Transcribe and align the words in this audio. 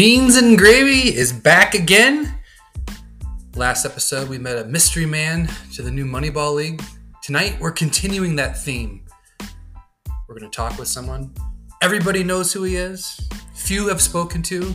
Beans 0.00 0.36
and 0.36 0.56
Gravy 0.56 1.14
is 1.14 1.30
back 1.30 1.74
again. 1.74 2.34
Last 3.54 3.84
episode, 3.84 4.30
we 4.30 4.38
met 4.38 4.56
a 4.56 4.64
mystery 4.64 5.04
man 5.04 5.46
to 5.74 5.82
the 5.82 5.90
new 5.90 6.06
Moneyball 6.06 6.54
League. 6.54 6.82
Tonight, 7.22 7.58
we're 7.60 7.70
continuing 7.70 8.34
that 8.36 8.56
theme. 8.56 9.04
We're 10.26 10.38
going 10.38 10.50
to 10.50 10.56
talk 10.56 10.78
with 10.78 10.88
someone. 10.88 11.34
Everybody 11.82 12.24
knows 12.24 12.50
who 12.50 12.62
he 12.62 12.76
is, 12.76 13.28
few 13.52 13.88
have 13.88 14.00
spoken 14.00 14.42
to 14.44 14.74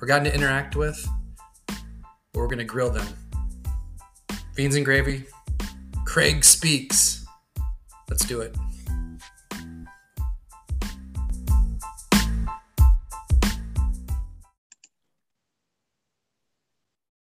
or 0.00 0.06
gotten 0.06 0.26
to 0.26 0.32
interact 0.32 0.76
with, 0.76 1.04
but 1.66 1.76
we're 2.34 2.46
going 2.46 2.58
to 2.58 2.64
grill 2.64 2.90
them. 2.90 3.08
Beans 4.54 4.76
and 4.76 4.84
Gravy, 4.84 5.24
Craig 6.04 6.44
Speaks. 6.44 7.26
Let's 8.08 8.24
do 8.24 8.42
it. 8.42 8.56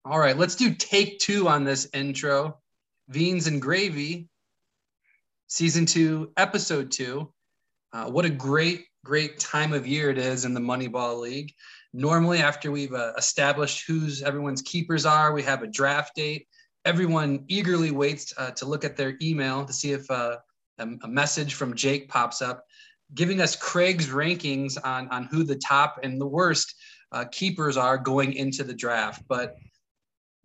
All 0.08 0.20
right, 0.20 0.38
let's 0.38 0.54
do 0.54 0.72
take 0.72 1.18
two 1.18 1.48
on 1.48 1.64
this 1.64 1.88
intro. 1.92 2.60
Beans 3.10 3.48
and 3.48 3.60
Gravy, 3.60 4.28
season 5.48 5.84
two, 5.84 6.30
episode 6.36 6.92
two. 6.92 7.32
Uh, 7.92 8.08
what 8.08 8.24
a 8.24 8.30
great, 8.30 8.84
great 9.04 9.40
time 9.40 9.72
of 9.72 9.84
year 9.84 10.08
it 10.10 10.18
is 10.18 10.44
in 10.44 10.54
the 10.54 10.60
Moneyball 10.60 11.20
League. 11.20 11.52
Normally, 11.92 12.38
after 12.38 12.70
we've 12.70 12.94
uh, 12.94 13.14
established 13.18 13.88
who's 13.88 14.22
everyone's 14.22 14.62
keepers 14.62 15.06
are, 15.06 15.32
we 15.32 15.42
have 15.42 15.64
a 15.64 15.66
draft 15.66 16.14
date. 16.14 16.46
Everyone 16.84 17.44
eagerly 17.48 17.90
waits 17.90 18.32
uh, 18.38 18.52
to 18.52 18.64
look 18.64 18.84
at 18.84 18.96
their 18.96 19.16
email 19.20 19.64
to 19.64 19.72
see 19.72 19.90
if 19.90 20.08
uh, 20.08 20.36
a, 20.78 20.88
a 21.02 21.08
message 21.08 21.54
from 21.54 21.74
Jake 21.74 22.08
pops 22.08 22.40
up, 22.40 22.64
giving 23.12 23.40
us 23.40 23.56
Craig's 23.56 24.06
rankings 24.06 24.78
on, 24.84 25.08
on 25.08 25.24
who 25.24 25.42
the 25.42 25.56
top 25.56 25.98
and 26.04 26.20
the 26.20 26.28
worst 26.28 26.76
uh, 27.10 27.24
keepers 27.32 27.76
are 27.76 27.98
going 27.98 28.34
into 28.34 28.62
the 28.62 28.74
draft. 28.74 29.24
But 29.26 29.56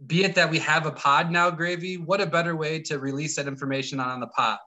be 0.07 0.23
it 0.23 0.35
that 0.35 0.49
we 0.49 0.59
have 0.59 0.85
a 0.85 0.91
pod 0.91 1.31
now, 1.31 1.49
Gravy, 1.51 1.97
what 1.97 2.21
a 2.21 2.25
better 2.25 2.55
way 2.55 2.79
to 2.83 2.99
release 2.99 3.35
that 3.35 3.47
information 3.47 3.99
on 3.99 4.19
the 4.19 4.27
pod? 4.27 4.57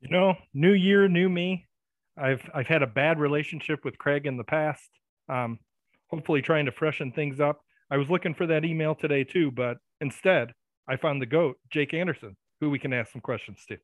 You 0.00 0.10
know, 0.10 0.34
new 0.54 0.72
year, 0.72 1.08
new 1.08 1.28
me. 1.28 1.66
I've 2.16 2.42
I've 2.54 2.66
had 2.66 2.82
a 2.82 2.86
bad 2.86 3.18
relationship 3.18 3.84
with 3.84 3.98
Craig 3.98 4.26
in 4.26 4.36
the 4.36 4.44
past. 4.44 4.88
Um, 5.28 5.58
hopefully, 6.08 6.42
trying 6.42 6.66
to 6.66 6.72
freshen 6.72 7.12
things 7.12 7.40
up. 7.40 7.60
I 7.90 7.96
was 7.96 8.08
looking 8.08 8.34
for 8.34 8.46
that 8.46 8.64
email 8.64 8.94
today 8.94 9.24
too, 9.24 9.50
but 9.50 9.78
instead, 10.00 10.52
I 10.88 10.96
found 10.96 11.22
the 11.22 11.26
goat, 11.26 11.58
Jake 11.70 11.94
Anderson, 11.94 12.36
who 12.60 12.70
we 12.70 12.78
can 12.78 12.92
ask 12.92 13.12
some 13.12 13.20
questions 13.20 13.64
to. 13.68 13.76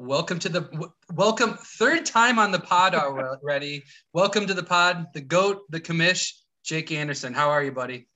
Welcome 0.00 0.38
to 0.38 0.48
the 0.48 0.60
w- 0.60 0.92
welcome 1.12 1.58
third 1.60 2.06
time 2.06 2.38
on 2.38 2.52
the 2.52 2.60
pod 2.60 2.94
are 2.94 3.30
already. 3.30 3.82
welcome 4.12 4.46
to 4.46 4.54
the 4.54 4.62
pod, 4.62 5.06
the 5.12 5.20
goat, 5.20 5.62
the 5.70 5.80
commish, 5.80 6.34
Jake 6.62 6.92
Anderson. 6.92 7.34
How 7.34 7.50
are 7.50 7.64
you, 7.64 7.72
buddy? 7.72 8.06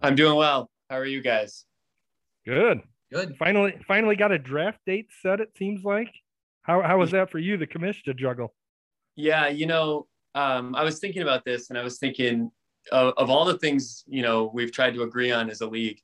I'm 0.00 0.14
doing 0.14 0.36
well. 0.36 0.70
How 0.88 0.98
are 0.98 1.04
you 1.04 1.20
guys? 1.20 1.64
Good. 2.46 2.80
Good. 3.12 3.36
Finally, 3.38 3.76
finally 3.88 4.14
got 4.14 4.30
a 4.30 4.38
draft 4.38 4.78
date 4.86 5.08
set. 5.20 5.40
It 5.40 5.50
seems 5.58 5.82
like. 5.82 6.14
How 6.62 6.80
how 6.80 6.98
was 6.98 7.10
that 7.10 7.28
for 7.28 7.40
you, 7.40 7.56
the 7.56 7.66
commish, 7.66 8.04
to 8.04 8.14
juggle? 8.14 8.54
Yeah, 9.16 9.48
you 9.48 9.66
know, 9.66 10.06
um, 10.36 10.76
I 10.76 10.84
was 10.84 11.00
thinking 11.00 11.22
about 11.22 11.44
this, 11.44 11.70
and 11.70 11.78
I 11.78 11.82
was 11.82 11.98
thinking 11.98 12.52
of, 12.92 13.14
of 13.16 13.30
all 13.30 13.44
the 13.44 13.58
things 13.58 14.04
you 14.06 14.22
know 14.22 14.48
we've 14.54 14.70
tried 14.70 14.94
to 14.94 15.02
agree 15.02 15.32
on 15.32 15.50
as 15.50 15.60
a 15.60 15.66
league 15.66 16.00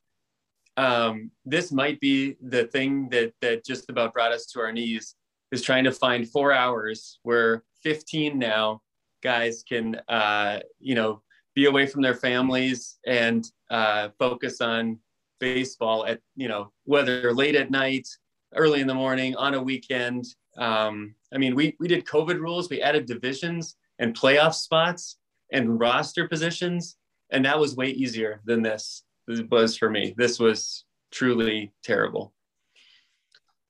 um, 0.76 1.30
this 1.44 1.70
might 1.70 2.00
be 2.00 2.36
the 2.40 2.64
thing 2.68 3.08
that 3.10 3.32
that 3.40 3.64
just 3.64 3.90
about 3.90 4.12
brought 4.12 4.32
us 4.32 4.46
to 4.46 4.60
our 4.60 4.72
knees 4.72 5.16
is 5.50 5.62
trying 5.62 5.84
to 5.84 5.92
find 5.92 6.28
four 6.28 6.52
hours 6.52 7.18
where 7.22 7.62
15 7.82 8.38
now 8.38 8.80
guys 9.22 9.62
can 9.68 10.00
uh, 10.08 10.60
you 10.80 10.94
know 10.94 11.22
be 11.54 11.66
away 11.66 11.86
from 11.86 12.02
their 12.02 12.14
families 12.14 12.98
and 13.06 13.46
uh, 13.70 14.08
focus 14.18 14.60
on 14.60 14.98
baseball 15.40 16.06
at 16.06 16.20
you 16.36 16.48
know 16.48 16.72
whether 16.84 17.34
late 17.34 17.54
at 17.54 17.70
night 17.70 18.08
early 18.54 18.80
in 18.80 18.86
the 18.86 18.94
morning 18.94 19.34
on 19.36 19.54
a 19.54 19.62
weekend. 19.62 20.24
Um, 20.58 21.14
i 21.32 21.38
mean 21.38 21.54
we 21.54 21.74
we 21.80 21.88
did 21.88 22.04
covid 22.04 22.38
rules 22.38 22.68
we 22.68 22.82
added 22.82 23.06
divisions 23.06 23.76
and 23.98 24.14
playoff 24.14 24.52
spots 24.52 25.16
and 25.50 25.80
roster 25.80 26.28
positions 26.28 26.98
and 27.30 27.42
that 27.46 27.58
was 27.58 27.74
way 27.74 27.88
easier 27.88 28.42
than 28.44 28.60
this 28.60 29.02
was 29.50 29.76
for 29.76 29.90
me. 29.90 30.14
This 30.16 30.38
was 30.38 30.84
truly 31.10 31.72
terrible. 31.82 32.32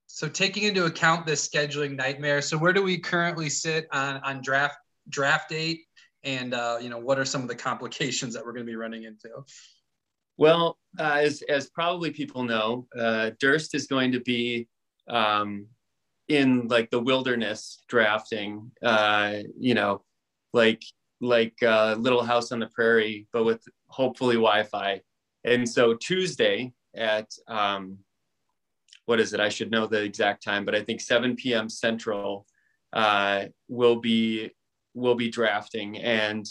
So 0.06 0.28
taking 0.28 0.64
into 0.64 0.84
account 0.84 1.26
this 1.26 1.48
scheduling 1.48 1.96
nightmare, 1.96 2.42
so 2.42 2.58
where 2.58 2.72
do 2.72 2.82
we 2.82 2.98
currently 2.98 3.48
sit 3.48 3.86
on, 3.92 4.20
on 4.24 4.42
draft 4.42 4.76
draft 5.08 5.48
date, 5.48 5.80
and 6.22 6.54
uh, 6.54 6.78
you 6.80 6.90
know 6.90 6.98
what 6.98 7.18
are 7.18 7.24
some 7.24 7.42
of 7.42 7.48
the 7.48 7.54
complications 7.54 8.34
that 8.34 8.44
we're 8.44 8.52
going 8.52 8.66
to 8.66 8.70
be 8.70 8.76
running 8.76 9.04
into? 9.04 9.30
Well, 10.36 10.78
uh, 10.98 11.18
as 11.22 11.42
as 11.48 11.70
probably 11.70 12.10
people 12.10 12.44
know, 12.44 12.86
uh, 12.98 13.30
Durst 13.40 13.74
is 13.74 13.86
going 13.86 14.12
to 14.12 14.20
be 14.20 14.68
um, 15.08 15.66
in 16.28 16.68
like 16.68 16.90
the 16.90 17.00
wilderness 17.00 17.82
drafting. 17.88 18.70
Uh, 18.82 19.38
you 19.58 19.74
know, 19.74 20.02
like 20.52 20.82
like 21.20 21.54
uh, 21.62 21.96
Little 21.98 22.22
House 22.22 22.52
on 22.52 22.58
the 22.58 22.66
Prairie, 22.66 23.28
but 23.32 23.44
with 23.44 23.62
hopefully 23.86 24.36
Wi-Fi. 24.36 25.00
And 25.44 25.68
so 25.68 25.94
Tuesday 25.94 26.72
at 26.94 27.30
um, 27.48 27.98
what 29.06 29.20
is 29.20 29.32
it? 29.32 29.40
I 29.40 29.48
should 29.48 29.70
know 29.70 29.86
the 29.86 30.02
exact 30.02 30.42
time, 30.42 30.64
but 30.64 30.74
I 30.74 30.82
think 30.82 31.00
7 31.00 31.36
p.m. 31.36 31.68
Central 31.68 32.46
uh, 32.92 33.46
will 33.68 33.96
be 33.96 34.50
will 34.94 35.14
be 35.14 35.30
drafting, 35.30 35.98
and 35.98 36.46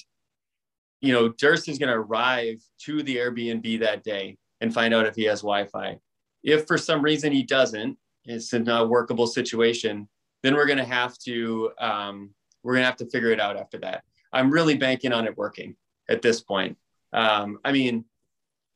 you 0.99 1.13
know 1.13 1.29
Durst 1.29 1.69
is 1.69 1.77
going 1.77 1.89
to 1.89 1.95
arrive 1.95 2.61
to 2.85 3.03
the 3.03 3.17
Airbnb 3.17 3.79
that 3.79 4.03
day 4.03 4.37
and 4.59 4.73
find 4.73 4.93
out 4.93 5.05
if 5.05 5.15
he 5.15 5.23
has 5.25 5.41
Wi-Fi. 5.41 5.97
If 6.43 6.67
for 6.67 6.77
some 6.77 7.01
reason 7.01 7.31
he 7.31 7.43
doesn't, 7.43 7.97
it's 8.25 8.53
a 8.53 8.85
workable 8.85 9.27
situation, 9.27 10.07
then 10.43 10.55
we're 10.55 10.65
going 10.65 10.77
to 10.77 10.83
have 10.85 11.17
to 11.19 11.71
um, 11.79 12.31
we're 12.63 12.73
going 12.73 12.83
to 12.83 12.87
have 12.87 12.97
to 12.97 13.09
figure 13.09 13.31
it 13.31 13.39
out 13.39 13.57
after 13.57 13.77
that. 13.79 14.03
I'm 14.33 14.51
really 14.51 14.75
banking 14.75 15.13
on 15.13 15.25
it 15.25 15.37
working 15.37 15.75
at 16.09 16.21
this 16.21 16.41
point. 16.41 16.77
Um, 17.13 17.59
I 17.65 17.71
mean, 17.71 18.05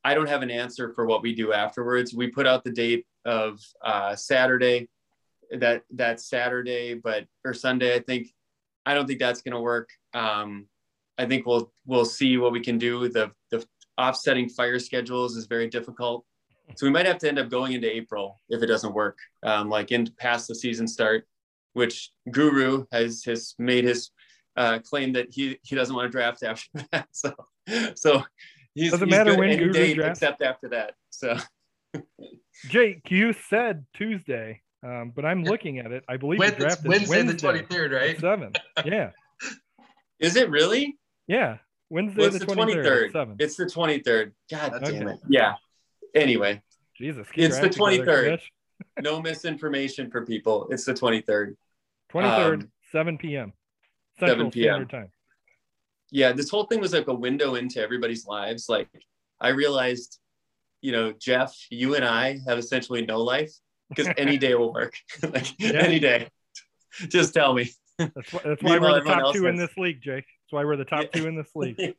I 0.05 0.13
don't 0.13 0.29
have 0.29 0.43
an 0.43 0.51
answer 0.51 0.93
for 0.93 1.07
what 1.07 1.23
we 1.23 1.33
do 1.33 1.51
afterwards. 1.51 2.13
We 2.13 2.27
put 2.27 2.45
out 2.45 2.63
the 2.63 2.69
date 2.69 3.07
of 3.25 3.59
uh, 3.83 4.15
Saturday, 4.15 4.87
that 5.51 5.81
that 5.95 6.21
Saturday, 6.21 6.93
but 6.93 7.25
or 7.43 7.55
Sunday. 7.55 7.95
I 7.95 7.99
think 7.99 8.27
I 8.85 8.93
don't 8.93 9.07
think 9.07 9.19
that's 9.19 9.41
going 9.41 9.55
to 9.55 9.59
work. 9.59 9.89
Um, 10.13 10.67
I 11.17 11.25
think 11.25 11.47
we'll 11.47 11.73
we'll 11.87 12.05
see 12.05 12.37
what 12.37 12.51
we 12.51 12.59
can 12.59 12.77
do. 12.77 13.09
The 13.09 13.31
the 13.49 13.65
offsetting 13.97 14.47
fire 14.47 14.77
schedules 14.77 15.35
is 15.37 15.47
very 15.47 15.67
difficult, 15.67 16.23
so 16.75 16.85
we 16.85 16.91
might 16.91 17.07
have 17.07 17.17
to 17.19 17.27
end 17.27 17.39
up 17.39 17.49
going 17.49 17.73
into 17.73 17.91
April 17.91 18.39
if 18.47 18.61
it 18.61 18.67
doesn't 18.67 18.93
work. 18.93 19.17
Um, 19.41 19.69
like 19.69 19.91
in 19.91 20.07
past 20.19 20.47
the 20.47 20.53
season 20.53 20.87
start, 20.87 21.25
which 21.73 22.11
Guru 22.29 22.85
has 22.91 23.23
has 23.23 23.55
made 23.57 23.85
his 23.85 24.11
uh, 24.55 24.77
claim 24.79 25.13
that 25.13 25.29
he 25.31 25.57
he 25.63 25.75
doesn't 25.75 25.95
want 25.95 26.05
to 26.05 26.11
draft 26.11 26.43
after 26.43 26.69
that. 26.91 27.07
So 27.11 27.33
so 27.95 28.23
He's, 28.75 28.91
Doesn't 28.91 29.07
he's 29.07 29.17
matter 29.17 29.37
when 29.37 29.57
Guru 29.57 29.71
date 29.71 29.97
except 29.99 30.41
after 30.41 30.69
that. 30.69 30.95
So, 31.09 31.37
Jake, 32.67 33.09
you 33.09 33.31
said 33.31 33.85
Tuesday, 33.93 34.61
um, 34.83 35.13
but 35.15 35.25
I'm 35.25 35.43
looking 35.45 35.79
at 35.79 35.93
it. 35.93 36.03
I 36.09 36.17
believe 36.17 36.39
Wednesday, 36.39 36.59
drafted 36.59 36.87
Wednesday, 36.87 37.23
Wednesday 37.23 37.37
the 37.37 37.63
23rd, 37.63 37.91
right? 37.93 38.19
Seven. 38.19 38.51
Yeah. 38.85 39.11
Is 40.19 40.35
it 40.35 40.49
really? 40.49 40.97
Yeah. 41.25 41.57
Wednesday 41.89 42.21
well, 42.21 42.31
the, 42.31 42.39
the 42.39 42.45
23rd. 42.45 43.11
23rd. 43.11 43.35
It's 43.39 43.55
the 43.55 43.65
23rd. 43.65 44.31
God 44.51 44.73
That's 44.73 44.91
damn 44.91 45.07
it. 45.07 45.19
Yeah. 45.29 45.53
Anyway. 46.13 46.61
Jesus. 46.97 47.27
It's 47.33 47.59
the 47.59 47.69
23rd. 47.69 48.41
no 49.01 49.21
misinformation 49.21 50.11
for 50.11 50.25
people. 50.25 50.67
It's 50.69 50.83
the 50.83 50.93
23rd. 50.93 51.55
23rd, 52.13 52.53
um, 52.63 52.71
7 52.91 53.17
p.m. 53.17 53.53
Central 54.19 54.37
7 54.37 54.51
p.m. 54.51 54.65
Standard 54.65 54.89
Time 54.89 55.11
yeah, 56.15 56.31
this 56.31 56.49
whole 56.49 56.63
thing 56.63 56.79
was 56.79 56.93
like 56.93 57.09
a 57.09 57.13
window 57.13 57.55
into 57.55 57.81
everybody's 57.81 58.25
lives. 58.25 58.69
Like 58.69 58.87
I 59.41 59.49
realized, 59.49 60.17
you 60.79 60.93
know, 60.93 61.11
Jeff, 61.11 61.53
you 61.69 61.95
and 61.95 62.05
I 62.05 62.39
have 62.47 62.57
essentially 62.57 63.05
no 63.05 63.21
life 63.21 63.51
because 63.89 64.07
any 64.17 64.37
day 64.45 64.55
will 64.55 64.73
work. 64.73 64.93
like 65.21 65.59
yeah. 65.59 65.71
any 65.73 65.99
day. 65.99 66.29
Just 67.09 67.33
tell 67.33 67.53
me. 67.53 67.69
That's 67.99 68.31
why, 68.31 68.41
that's 68.45 68.63
why 68.63 68.79
we're 68.79 68.93
the 68.93 69.01
top 69.01 69.33
two 69.33 69.43
has... 69.43 69.49
in 69.49 69.55
this 69.57 69.75
league, 69.75 70.01
Jake. 70.01 70.23
That's 70.23 70.51
why 70.51 70.63
we're 70.63 70.77
the 70.77 70.85
top 70.85 71.11
two 71.11 71.27
in 71.27 71.35
this 71.35 71.49
league. 71.53 71.95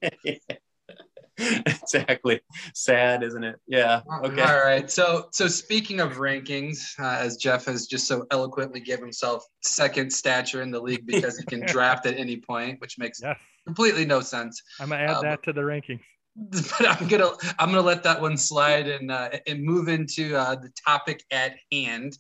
exactly. 1.37 2.41
Sad, 2.73 3.23
isn't 3.23 3.45
it? 3.45 3.57
Yeah. 3.67 4.01
Okay. 4.25 4.41
All 4.41 4.65
right. 4.65 4.91
So, 4.91 5.29
so 5.31 5.47
speaking 5.47 6.01
of 6.01 6.15
rankings, 6.15 6.99
uh, 6.99 7.19
as 7.19 7.37
Jeff 7.37 7.67
has 7.67 7.87
just 7.87 8.09
so 8.09 8.27
eloquently 8.31 8.81
give 8.81 8.99
himself 8.99 9.45
second 9.61 10.11
stature 10.11 10.63
in 10.63 10.71
the 10.71 10.81
league 10.81 11.05
because 11.05 11.37
he 11.37 11.45
can 11.45 11.67
draft 11.67 12.07
at 12.07 12.17
any 12.17 12.39
point, 12.39 12.81
which 12.81 12.97
makes 12.99 13.21
yes 13.23 13.37
completely 13.67 14.07
no 14.07 14.21
sense. 14.21 14.63
I'm 14.81 14.89
gonna 14.89 15.03
add 15.03 15.17
um, 15.17 15.23
that 15.23 15.43
to 15.45 15.53
the 15.53 15.63
rankings. 15.63 16.01
But 16.51 16.87
I'm 16.87 17.09
gonna 17.09 17.31
I'm 17.59 17.71
gonna 17.71 17.81
let 17.81 18.03
that 18.05 18.21
one 18.21 18.37
slide 18.37 18.89
and 18.89 19.11
uh, 19.11 19.31
and 19.47 19.63
move 19.65 19.89
into 19.89 20.37
uh, 20.37 20.55
the 20.55 20.71
topic 20.87 21.25
at 21.31 21.57
hand. 21.73 22.17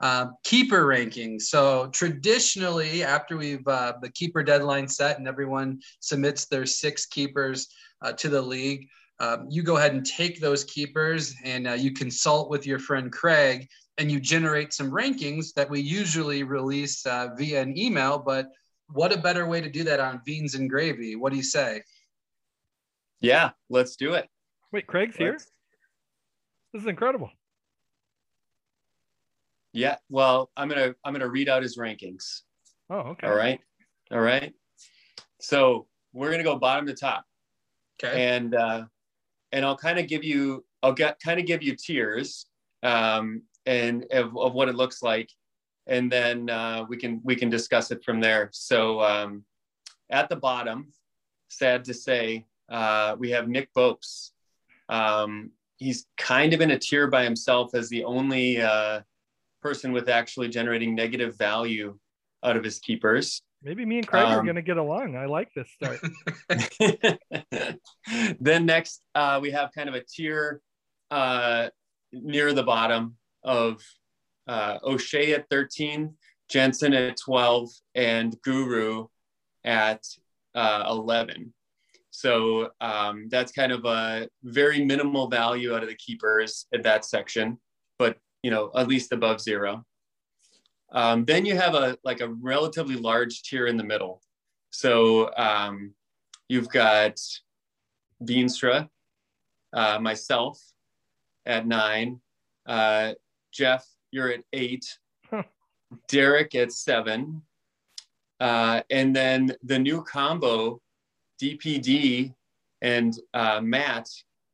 Uh, 0.00 0.26
keeper 0.42 0.84
rankings. 0.84 1.42
So 1.42 1.88
traditionally, 1.92 3.04
after 3.04 3.36
we've 3.36 3.66
uh, 3.68 3.94
the 4.02 4.10
keeper 4.10 4.42
deadline 4.42 4.88
set 4.88 5.18
and 5.18 5.28
everyone 5.28 5.80
submits 6.00 6.46
their 6.46 6.66
six 6.66 7.06
keepers 7.06 7.68
uh, 8.02 8.12
to 8.14 8.28
the 8.28 8.42
league, 8.42 8.88
um, 9.20 9.46
you 9.48 9.62
go 9.62 9.76
ahead 9.76 9.94
and 9.94 10.04
take 10.04 10.40
those 10.40 10.64
keepers 10.64 11.32
and 11.44 11.68
uh, 11.68 11.74
you 11.74 11.92
consult 11.92 12.50
with 12.50 12.66
your 12.66 12.80
friend 12.80 13.12
Craig 13.12 13.68
and 13.96 14.10
you 14.10 14.18
generate 14.18 14.72
some 14.72 14.90
rankings 14.90 15.54
that 15.54 15.70
we 15.70 15.80
usually 15.80 16.42
release 16.42 17.06
uh, 17.06 17.28
via 17.36 17.62
an 17.62 17.78
email. 17.78 18.18
But 18.18 18.48
what 18.92 19.12
a 19.12 19.18
better 19.18 19.46
way 19.46 19.60
to 19.60 19.70
do 19.70 19.84
that 19.84 20.00
on 20.00 20.20
Beans 20.24 20.54
and 20.54 20.68
Gravy? 20.68 21.16
What 21.16 21.30
do 21.30 21.36
you 21.36 21.42
say? 21.42 21.82
Yeah, 23.20 23.50
let's 23.70 23.96
do 23.96 24.14
it. 24.14 24.28
Wait, 24.72 24.86
Craig's 24.86 25.16
here? 25.16 25.32
Let's- 25.32 25.50
This 26.72 26.82
is 26.82 26.88
incredible. 26.88 27.30
Yeah, 29.72 29.96
well, 30.10 30.50
I'm 30.56 30.68
gonna 30.68 30.94
I'm 31.04 31.12
gonna 31.14 31.28
read 31.28 31.48
out 31.48 31.62
his 31.62 31.78
rankings. 31.78 32.40
Oh, 32.90 32.98
okay. 33.12 33.26
All 33.26 33.34
right, 33.34 33.58
all 34.10 34.20
right. 34.20 34.52
So 35.40 35.86
we're 36.12 36.30
gonna 36.30 36.42
go 36.42 36.58
bottom 36.58 36.86
to 36.86 36.94
top, 36.94 37.24
Okay. 38.02 38.34
and 38.36 38.54
uh, 38.54 38.84
and 39.50 39.64
I'll 39.64 39.76
kind 39.78 39.98
of 39.98 40.08
give 40.08 40.24
you 40.24 40.64
I'll 40.82 40.92
get 40.92 41.18
kind 41.20 41.40
of 41.40 41.46
give 41.46 41.62
you 41.62 41.74
tiers 41.74 42.46
um, 42.82 43.42
and 43.64 44.04
of, 44.10 44.36
of 44.36 44.52
what 44.52 44.68
it 44.68 44.74
looks 44.74 45.02
like, 45.02 45.30
and 45.86 46.10
then 46.10 46.48
uh, 46.48 46.84
we 46.88 46.96
can 46.96 47.20
we 47.24 47.36
can 47.36 47.50
discuss 47.50 47.90
it 47.90 48.04
from 48.04 48.20
there. 48.20 48.48
So 48.52 49.00
um, 49.00 49.44
at 50.10 50.28
the 50.28 50.36
bottom, 50.36 50.92
sad 51.48 51.84
to 51.84 51.94
say, 51.94 52.46
uh, 52.68 53.16
we 53.18 53.30
have 53.30 53.48
Nick 53.48 53.72
Bopes. 53.74 54.32
Um, 54.88 55.50
he's 55.76 56.06
kind 56.16 56.52
of 56.52 56.60
in 56.60 56.70
a 56.70 56.78
tier 56.78 57.08
by 57.08 57.24
himself 57.24 57.74
as 57.74 57.88
the 57.88 58.04
only 58.04 58.60
uh, 58.60 59.00
person 59.62 59.92
with 59.92 60.08
actually 60.08 60.48
generating 60.48 60.94
negative 60.94 61.36
value 61.36 61.98
out 62.44 62.56
of 62.56 62.64
his 62.64 62.78
keepers. 62.78 63.42
Maybe 63.62 63.84
me 63.84 63.98
and 63.98 64.06
Craig 64.06 64.24
are 64.24 64.40
Um, 64.40 64.44
going 64.44 64.56
to 64.56 64.62
get 64.62 64.76
along. 64.76 65.16
I 65.16 65.26
like 65.26 65.48
this 65.54 65.68
start. 65.70 66.00
then 68.40 68.66
next, 68.66 69.02
uh, 69.14 69.38
we 69.40 69.52
have 69.52 69.70
kind 69.72 69.88
of 69.88 69.94
a 69.94 70.02
tier 70.02 70.60
uh, 71.12 71.68
near 72.12 72.52
the 72.52 72.64
bottom 72.64 73.16
of 73.44 73.80
uh, 74.46 74.78
O'Shea 74.84 75.34
at 75.34 75.48
13, 75.50 76.14
Jensen 76.48 76.94
at 76.94 77.16
12, 77.16 77.68
and 77.94 78.36
Guru 78.42 79.06
at 79.64 80.04
uh, 80.54 80.84
11. 80.88 81.52
So 82.12 82.70
um, 82.80 83.28
that's 83.30 83.52
kind 83.52 83.72
of 83.72 83.84
a 83.86 84.28
very 84.44 84.84
minimal 84.84 85.28
value 85.28 85.74
out 85.74 85.82
of 85.82 85.88
the 85.88 85.94
keepers 85.94 86.66
at 86.74 86.82
that 86.82 87.06
section, 87.06 87.58
but 87.98 88.18
you 88.42 88.50
know 88.50 88.70
at 88.76 88.86
least 88.86 89.12
above 89.12 89.40
zero. 89.40 89.84
Um, 90.92 91.24
then 91.24 91.46
you 91.46 91.56
have 91.56 91.74
a 91.74 91.96
like 92.04 92.20
a 92.20 92.28
relatively 92.28 92.96
large 92.96 93.42
tier 93.42 93.66
in 93.66 93.78
the 93.78 93.84
middle. 93.84 94.20
So 94.70 95.34
um, 95.36 95.94
you've 96.48 96.68
got 96.68 97.18
Beanstra, 98.22 98.88
uh, 99.72 99.98
myself 99.98 100.60
at 101.46 101.66
nine, 101.66 102.20
uh, 102.66 103.14
Jeff, 103.52 103.86
you're 104.12 104.30
at 104.30 104.44
eight, 104.52 104.86
Huh. 105.28 105.42
Derek 106.08 106.54
at 106.54 106.70
seven, 106.72 107.42
uh, 108.40 108.82
and 108.90 109.14
then 109.16 109.54
the 109.62 109.78
new 109.78 110.02
combo, 110.02 110.80
DPD 111.40 112.34
and 112.82 113.14
uh, 113.34 113.60
Matt 113.60 114.08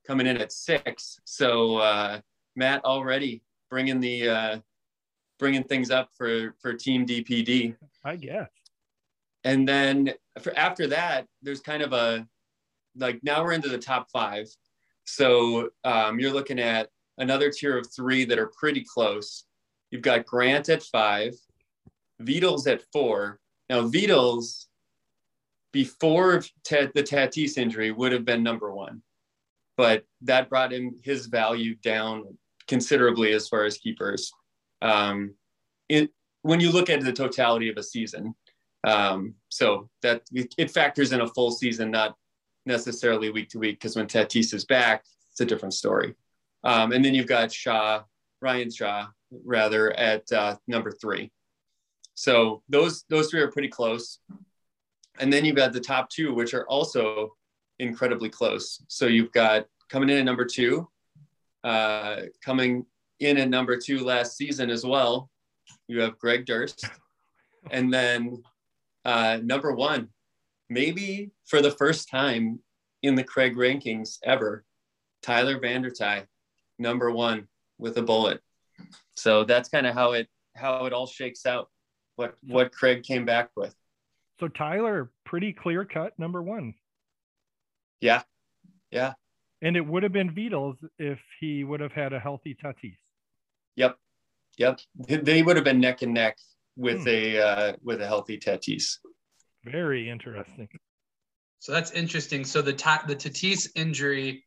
coming 0.07 0.27
in 0.27 0.37
at 0.39 0.53
six. 0.53 1.19
So 1.25 1.77
uh, 1.79 2.21
Matt 2.57 2.85
already 2.85 3.43
bringing 3.71 4.01
the 4.01 4.29
uh, 4.29 4.59
bringing 5.39 5.65
things 5.65 5.91
up 5.91 6.11
for 6.17 6.55
for 6.61 6.73
Team 6.75 7.07
DPD 7.07 7.77
I 8.05 8.17
guess. 8.17 8.49
and 9.45 9.69
then 9.69 10.13
for 10.41 10.57
after 10.57 10.87
that 10.89 11.27
there's 11.43 11.61
kind 11.61 11.83
of 11.83 11.93
a 11.93 12.27
like 12.97 13.21
now 13.23 13.43
we're 13.45 13.53
into 13.53 13.69
the 13.69 13.79
top 13.79 14.09
five 14.11 14.47
so 15.05 15.69
um, 15.85 16.19
you're 16.19 16.33
looking 16.33 16.59
at 16.59 16.89
another 17.19 17.51
tier 17.51 17.77
of 17.79 17.87
three 17.95 18.25
that 18.25 18.39
are 18.39 18.51
pretty 18.59 18.85
close 18.85 19.45
you've 19.91 20.03
got 20.03 20.27
grant 20.27 20.69
at 20.69 20.83
five 20.83 21.35
Beatles 22.23 22.67
at 22.67 22.83
four. 22.93 23.39
Now 23.71 23.83
Beatles 23.83 24.67
before 25.73 26.43
the 26.65 27.03
tatis 27.03 27.59
injury 27.59 27.93
would 27.93 28.13
have 28.13 28.25
been 28.25 28.43
number 28.43 28.73
one. 28.73 29.03
But 29.77 30.05
that 30.23 30.49
brought 30.49 30.73
him 30.73 30.97
his 31.05 31.27
value 31.27 31.77
down 31.77 32.37
considerably 32.67 33.33
as 33.33 33.49
far 33.49 33.65
as 33.65 33.79
keepers. 33.79 34.33
Um, 34.83 35.35
it, 35.89 36.11
when 36.43 36.61
you 36.61 36.73
look 36.73 36.91
at 36.91 37.01
the 37.01 37.13
totality 37.13 37.69
of 37.69 37.77
a 37.77 37.83
season 37.83 38.35
um, 38.85 39.35
so 39.49 39.89
that 40.03 40.23
it, 40.33 40.55
it 40.59 40.71
factors 40.71 41.13
in 41.13 41.21
a 41.21 41.29
full 41.29 41.51
season, 41.51 41.91
not 41.91 42.17
necessarily 42.67 43.31
week 43.31 43.51
to 43.51 43.59
week, 43.59 43.79
because 43.79 43.97
when 43.97 44.07
Tatis 44.07 44.53
is 44.53 44.65
back, 44.65 45.05
it's 45.31 45.41
a 45.41 45.47
different 45.47 45.75
story. 45.75 46.15
Um, 46.65 46.93
and 46.93 47.05
then 47.05 47.15
you've 47.15 47.27
got 47.27 47.53
Shaw, 47.53 48.03
Ryan 48.41 48.71
Shaw, 48.71 49.07
rather 49.31 49.93
at 49.93 50.31
uh, 50.33 50.57
number 50.67 50.91
three. 50.91 51.31
So 52.15 52.63
those 52.69 53.05
those 53.09 53.31
three 53.31 53.41
are 53.41 53.51
pretty 53.51 53.69
close. 53.69 54.19
And 55.21 55.33
then 55.33 55.45
you've 55.45 55.57
got 55.57 55.73
the 55.73 55.81
top 55.81 56.11
two, 56.11 56.35
which 56.35 56.55
are 56.55 56.67
also 56.69 57.35
incredibly 57.79 58.29
close. 58.29 58.83
So 58.89 59.07
you've 59.07 59.33
got 59.33 59.67
coming 59.89 60.11
in 60.11 60.19
at 60.19 60.25
number 60.25 60.45
two, 60.45 60.89
uh, 61.65 62.23
coming 62.45 62.87
in 63.21 63.37
at 63.39 63.49
number 63.49 63.77
two 63.77 64.05
last 64.05 64.37
season 64.37 64.71
as 64.71 64.85
well. 64.85 65.31
You 65.87 66.01
have 66.03 66.19
Greg 66.19 66.47
Durst, 66.47 66.89
and 67.71 67.93
then 67.93 68.43
uh, 69.05 69.39
number 69.43 69.73
one, 69.73 70.09
maybe 70.69 71.31
for 71.47 71.63
the 71.63 71.71
first 71.71 72.09
time 72.09 72.61
in 73.03 73.15
the 73.15 73.25
Craig 73.25 73.57
rankings 73.57 74.19
ever, 74.25 74.65
Tyler 75.23 75.59
Vandertye, 75.59 76.27
number 76.79 77.11
one 77.11 77.49
with 77.79 77.97
a 77.97 78.03
bullet. 78.03 78.41
So 79.17 79.45
that's 79.45 79.69
kind 79.69 79.87
of 79.87 79.95
how 79.95 80.13
it 80.13 80.29
how 80.57 80.87
it 80.87 80.93
all 80.93 81.07
shakes 81.07 81.47
out. 81.47 81.69
What 82.17 82.37
what 82.43 82.73
Craig 82.73 83.03
came 83.03 83.25
back 83.25 83.51
with. 83.57 83.75
So 84.41 84.49
Tyler, 84.49 85.11
pretty 85.25 85.53
clear 85.53 85.85
cut 85.85 86.19
number 86.19 86.43
one. 86.43 86.75
Yeah, 88.01 88.23
yeah, 88.93 89.15
And 89.61 89.77
it 89.77 89.81
would 89.85 90.05
have 90.05 90.13
been 90.13 90.33
Beatles 90.33 90.77
if 90.99 91.19
he 91.41 91.65
would 91.65 91.81
have 91.81 91.91
had 91.93 92.13
a 92.13 92.21
healthy 92.21 92.55
Tatis. 92.55 92.97
yep, 93.75 93.97
yep. 94.57 94.79
They 94.97 95.43
would 95.43 95.57
have 95.57 95.65
been 95.65 95.81
neck 95.81 96.03
and 96.03 96.15
neck 96.15 96.37
with 96.77 97.03
Hmm. 97.03 97.09
a 97.09 97.39
uh, 97.41 97.73
with 97.83 98.01
a 98.01 98.07
healthy 98.07 98.39
Tatis. 98.39 98.99
Very 99.65 100.09
interesting. 100.09 100.69
So 101.59 101.73
that's 101.73 101.91
interesting. 101.91 102.45
So 102.45 102.63
the 102.63 102.73
ta- 102.73 103.03
the 103.09 103.17
Tatis 103.17 103.69
injury 103.75 104.45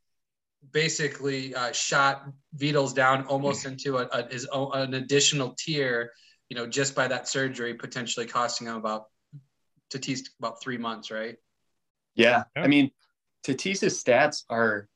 basically 0.71 1.55
uh, 1.55 1.71
shot 1.71 2.27
Beatles 2.57 2.93
down 2.93 3.25
almost 3.25 3.65
into 3.65 3.97
a, 3.97 4.05
a, 4.07 4.27
his 4.31 4.45
own, 4.47 4.71
an 4.73 4.93
additional 4.93 5.55
tier, 5.57 6.11
you 6.49 6.55
know, 6.55 6.67
just 6.67 6.95
by 6.95 7.07
that 7.07 7.27
surgery, 7.27 7.73
potentially 7.73 8.25
costing 8.25 8.67
him 8.67 8.75
about 8.75 9.05
Tatis 9.91 10.21
about 10.39 10.61
three 10.61 10.77
months, 10.77 11.11
right? 11.11 11.37
Yeah. 12.15 12.43
Yeah. 12.55 12.63
I 12.63 12.67
mean, 12.67 12.91
Tatis's 13.43 14.01
stats 14.01 14.43
are 14.49 14.87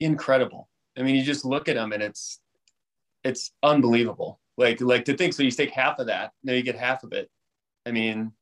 incredible. 0.00 0.68
I 0.96 1.02
mean, 1.02 1.16
you 1.16 1.22
just 1.22 1.44
look 1.44 1.68
at 1.68 1.76
them 1.76 1.92
and 1.92 2.02
it's 2.02 2.40
it's 3.24 3.52
unbelievable. 3.62 4.40
Like 4.56 4.80
like 4.80 5.04
to 5.06 5.16
think 5.16 5.32
so 5.32 5.42
you 5.42 5.50
take 5.50 5.70
half 5.70 5.98
of 5.98 6.06
that, 6.06 6.32
now 6.42 6.52
you 6.52 6.62
get 6.62 6.76
half 6.76 7.02
of 7.02 7.12
it. 7.12 7.30
I 7.86 7.90
mean, 7.90 8.32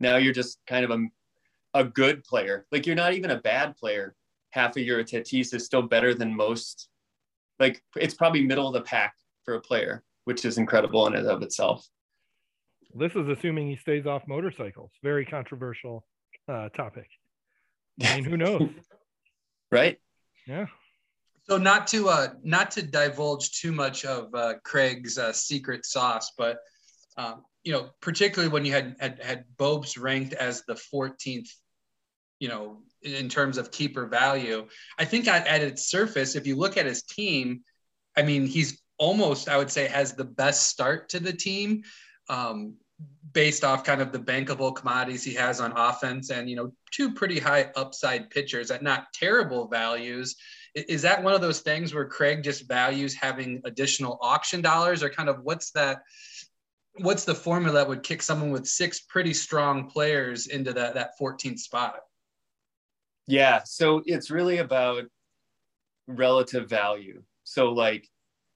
now 0.00 0.16
you're 0.16 0.34
just 0.34 0.58
kind 0.66 0.84
of 0.84 0.90
a 0.90 1.06
a 1.74 1.84
good 1.84 2.24
player. 2.24 2.66
Like 2.72 2.86
you're 2.86 2.96
not 2.96 3.14
even 3.14 3.30
a 3.30 3.40
bad 3.40 3.76
player. 3.76 4.14
Half 4.56 4.78
of 4.78 4.82
your 4.82 5.04
Tatis 5.04 5.52
is 5.52 5.66
still 5.66 5.82
better 5.82 6.14
than 6.14 6.34
most. 6.34 6.88
Like 7.60 7.82
it's 7.94 8.14
probably 8.14 8.42
middle 8.42 8.66
of 8.66 8.72
the 8.72 8.80
pack 8.80 9.14
for 9.44 9.54
a 9.54 9.60
player, 9.60 10.02
which 10.24 10.46
is 10.46 10.56
incredible 10.56 11.06
in 11.06 11.14
and 11.14 11.26
of 11.26 11.42
itself. 11.42 11.86
This 12.94 13.12
is 13.12 13.28
assuming 13.28 13.68
he 13.68 13.76
stays 13.76 14.06
off 14.06 14.22
motorcycles. 14.26 14.90
Very 15.02 15.26
controversial 15.26 16.06
uh, 16.48 16.70
topic. 16.70 17.06
I 18.02 18.16
mean, 18.16 18.24
who 18.24 18.38
knows? 18.38 18.70
right? 19.70 19.98
Yeah. 20.46 20.66
So 21.48 21.58
not 21.58 21.86
to 21.88 22.08
uh, 22.08 22.28
not 22.42 22.70
to 22.72 22.82
divulge 22.82 23.60
too 23.60 23.72
much 23.72 24.06
of 24.06 24.34
uh, 24.34 24.54
Craig's 24.64 25.18
uh, 25.18 25.34
secret 25.34 25.84
sauce, 25.84 26.32
but 26.38 26.58
um, 27.18 27.44
you 27.62 27.72
know, 27.72 27.90
particularly 28.00 28.50
when 28.50 28.64
you 28.64 28.72
had 28.72 28.96
had 28.98 29.22
had 29.22 29.44
Bobes 29.58 29.98
ranked 29.98 30.32
as 30.32 30.62
the 30.62 30.74
14th, 30.74 31.50
you 32.40 32.48
know, 32.48 32.78
in 33.02 33.28
terms 33.28 33.58
of 33.58 33.70
keeper 33.70 34.06
value. 34.06 34.66
I 34.98 35.04
think 35.04 35.28
at, 35.28 35.46
at 35.46 35.62
its 35.62 35.88
surface, 35.88 36.34
if 36.34 36.46
you 36.46 36.56
look 36.56 36.76
at 36.76 36.86
his 36.86 37.02
team, 37.02 37.62
I 38.16 38.22
mean, 38.22 38.46
he's 38.46 38.82
almost, 38.98 39.48
I 39.48 39.58
would 39.58 39.70
say, 39.70 39.86
has 39.88 40.14
the 40.14 40.24
best 40.24 40.68
start 40.68 41.10
to 41.10 41.20
the 41.20 41.32
team. 41.32 41.82
Um, 42.28 42.74
based 43.32 43.62
off 43.62 43.84
kind 43.84 44.00
of 44.00 44.10
the 44.10 44.18
bankable 44.18 44.74
commodities 44.74 45.22
he 45.22 45.34
has 45.34 45.60
on 45.60 45.70
offense 45.76 46.30
and 46.30 46.48
you 46.48 46.56
know 46.56 46.72
two 46.90 47.12
pretty 47.12 47.38
high 47.38 47.70
upside 47.76 48.30
pitchers 48.30 48.70
at 48.70 48.82
not 48.82 49.12
terrible 49.12 49.68
values 49.68 50.34
Is 50.74 51.02
that 51.02 51.22
one 51.22 51.32
of 51.32 51.40
those 51.40 51.60
things 51.60 51.94
where 51.94 52.04
Craig 52.04 52.42
just 52.42 52.68
values 52.68 53.14
having 53.14 53.62
additional 53.64 54.18
auction 54.20 54.60
dollars, 54.60 55.02
or 55.02 55.08
kind 55.08 55.30
of 55.30 55.40
what's 55.42 55.70
that? 55.70 56.02
What's 56.98 57.24
the 57.24 57.34
formula 57.34 57.78
that 57.78 57.88
would 57.88 58.02
kick 58.02 58.22
someone 58.22 58.50
with 58.50 58.66
six 58.66 59.00
pretty 59.00 59.32
strong 59.32 59.88
players 59.88 60.46
into 60.48 60.74
that 60.74 60.94
that 60.94 61.12
14th 61.18 61.60
spot? 61.60 62.00
Yeah, 63.26 63.62
so 63.64 64.02
it's 64.06 64.30
really 64.30 64.58
about 64.58 65.04
relative 66.06 66.68
value. 66.68 67.22
So 67.44 67.72
like, 67.72 68.08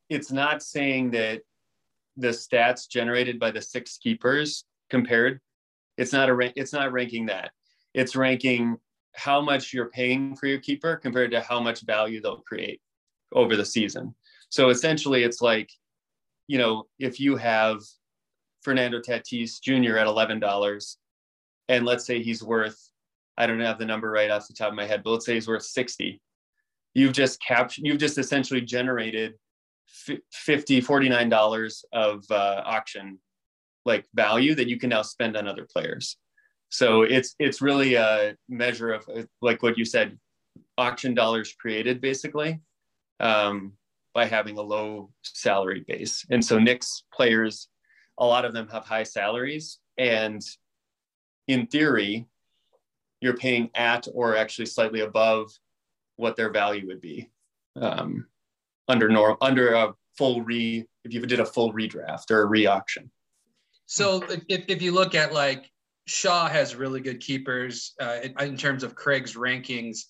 it's 0.09 0.33
not 0.33 0.63
saying 0.63 1.13
that 1.13 1.43
the 2.17 2.29
stats 2.29 2.89
generated 2.89 3.39
by 3.39 3.51
the 3.51 3.63
six 3.63 3.99
keepers 3.99 4.65
compared. 4.91 5.41
It's 5.97 6.13
not 6.13 6.29
a 6.29 6.53
it's 6.57 6.73
not 6.73 6.93
ranking 6.93 7.27
that. 7.27 7.51
It's 7.95 8.17
ranking 8.17 8.77
how 9.15 9.41
much 9.41 9.73
you're 9.73 9.91
paying 9.91 10.37
for 10.37 10.47
your 10.47 10.61
keeper 10.61 10.97
compared 10.97 11.31
to 11.33 11.41
how 11.41 11.61
much 11.61 11.83
value 11.83 12.21
they'll 12.21 12.43
create 12.43 12.81
over 13.33 13.57
the 13.57 13.65
season. 13.65 14.15
So 14.49 14.71
essentially 14.71 15.23
it's 15.25 15.41
like 15.41 15.71
you 16.47 16.59
know 16.59 16.87
if 16.99 17.21
you 17.21 17.37
have 17.37 17.81
fernando 18.63 19.01
tatis 19.01 19.61
jr 19.61 19.97
at 19.97 20.07
$11 20.07 20.97
and 21.69 21.87
let's 21.87 22.05
say 22.05 22.23
he's 22.23 22.43
worth 22.43 22.90
i 23.41 23.47
don't 23.47 23.61
have 23.61 23.79
the 23.79 23.85
number 23.85 24.11
right 24.11 24.31
off 24.31 24.47
the 24.47 24.55
top 24.55 24.69
of 24.69 24.75
my 24.75 24.87
head 24.87 25.03
but 25.03 25.11
let's 25.11 25.27
say 25.27 25.35
he's 25.35 25.49
worth 25.49 25.63
60 25.63 26.21
you've 26.95 27.13
just 27.13 27.43
captured 27.43 27.83
you've 27.85 27.99
just 27.99 28.19
essentially 28.19 28.61
generated 28.61 29.35
50 30.33 30.83
$49 30.83 31.85
of 31.93 32.25
uh, 32.31 32.63
auction 32.65 33.19
like 33.85 34.07
value 34.15 34.55
that 34.55 34.69
you 34.69 34.79
can 34.79 34.91
now 34.91 35.03
spend 35.03 35.37
on 35.37 35.49
other 35.49 35.67
players. 35.71 36.17
So 36.69 37.03
it's 37.03 37.35
it's 37.39 37.61
really 37.61 37.95
a 37.95 38.37
measure 38.49 38.93
of 38.93 39.09
like 39.43 39.63
what 39.63 39.77
you 39.77 39.85
said 39.85 40.19
auction 40.79 41.15
dollars 41.15 41.55
created 41.59 42.01
basically 42.01 42.61
um, 43.19 43.73
by 44.15 44.27
having 44.27 44.57
a 44.59 44.63
low 44.63 45.11
salary 45.23 45.85
base. 45.87 46.25
And 46.31 46.45
so 46.45 46.59
Knicks 46.59 47.05
players 47.13 47.69
a 48.19 48.27
lot 48.27 48.45
of 48.45 48.53
them 48.53 48.69
have 48.69 48.85
high 48.85 49.03
salaries. 49.03 49.79
And 49.99 50.43
in 51.49 51.67
theory 51.67 52.27
you're 53.21 53.37
paying 53.37 53.71
at 53.75 54.09
or 54.13 54.37
actually 54.37 54.67
slightly 54.67 55.01
above 55.01 55.51
what 56.17 56.37
their 56.37 56.51
value 56.51 56.87
would 56.87 57.01
be 57.01 57.31
um, 57.77 58.27
under 58.89 59.09
norm 59.09 59.37
under 59.41 59.75
a 59.75 59.95
full 60.17 60.43
re 60.43 60.87
if 61.05 61.15
you 61.15 61.21
did 61.21 61.41
a 61.41 61.47
full 61.47 61.73
redraft 61.73 62.31
or 62.31 62.43
a 62.43 62.47
re-auction. 62.47 63.11
So 63.87 64.23
if, 64.29 64.65
if 64.69 64.83
you 64.83 64.93
look 64.93 65.15
at 65.15 65.33
like 65.33 65.71
Shaw 66.07 66.49
has 66.49 66.77
really 66.77 67.01
good 67.01 67.21
keepers 67.21 67.95
uh, 68.01 68.19
in, 68.23 68.35
in 68.41 68.57
terms 68.57 68.83
of 68.83 68.95
Craig's 68.95 69.35
rankings, 69.35 70.05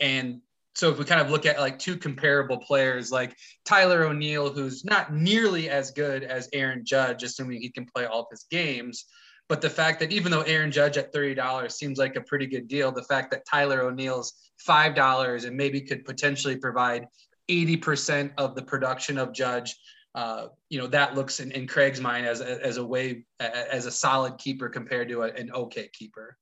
and 0.00 0.40
so 0.74 0.90
if 0.90 0.98
we 0.98 1.04
kind 1.04 1.20
of 1.20 1.30
look 1.30 1.46
at 1.46 1.58
like 1.58 1.78
two 1.78 1.96
comparable 1.96 2.58
players 2.58 3.10
like 3.10 3.34
Tyler 3.64 4.04
O'Neill, 4.04 4.52
who's 4.52 4.84
not 4.84 5.12
nearly 5.12 5.70
as 5.70 5.90
good 5.90 6.22
as 6.22 6.48
Aaron 6.52 6.84
Judge, 6.84 7.22
assuming 7.22 7.60
he 7.60 7.70
can 7.70 7.86
play 7.86 8.04
all 8.04 8.20
of 8.20 8.26
his 8.30 8.44
games. 8.50 9.06
But 9.48 9.60
the 9.60 9.70
fact 9.70 10.00
that 10.00 10.12
even 10.12 10.32
though 10.32 10.42
Aaron 10.42 10.72
Judge 10.72 10.96
at 10.96 11.12
$30 11.12 11.70
seems 11.70 11.98
like 11.98 12.16
a 12.16 12.20
pretty 12.20 12.46
good 12.46 12.66
deal, 12.66 12.90
the 12.90 13.04
fact 13.04 13.30
that 13.30 13.46
Tyler 13.46 13.82
O'Neill's 13.82 14.34
$5 14.66 15.46
and 15.46 15.56
maybe 15.56 15.80
could 15.80 16.04
potentially 16.04 16.56
provide 16.56 17.06
80% 17.48 18.32
of 18.38 18.54
the 18.56 18.62
production 18.62 19.18
of 19.18 19.32
Judge. 19.32 19.76
Uh, 20.16 20.48
you 20.68 20.78
know, 20.78 20.86
that 20.88 21.14
looks 21.14 21.40
in, 21.40 21.52
in 21.52 21.66
Craig's 21.66 22.00
mind 22.00 22.26
as, 22.26 22.40
as 22.40 22.78
a 22.78 22.84
way, 22.84 23.24
as 23.38 23.86
a 23.86 23.90
solid 23.90 24.38
keeper 24.38 24.68
compared 24.68 25.08
to 25.10 25.22
a, 25.22 25.26
an 25.32 25.52
okay 25.52 25.88
keeper. 25.92 26.36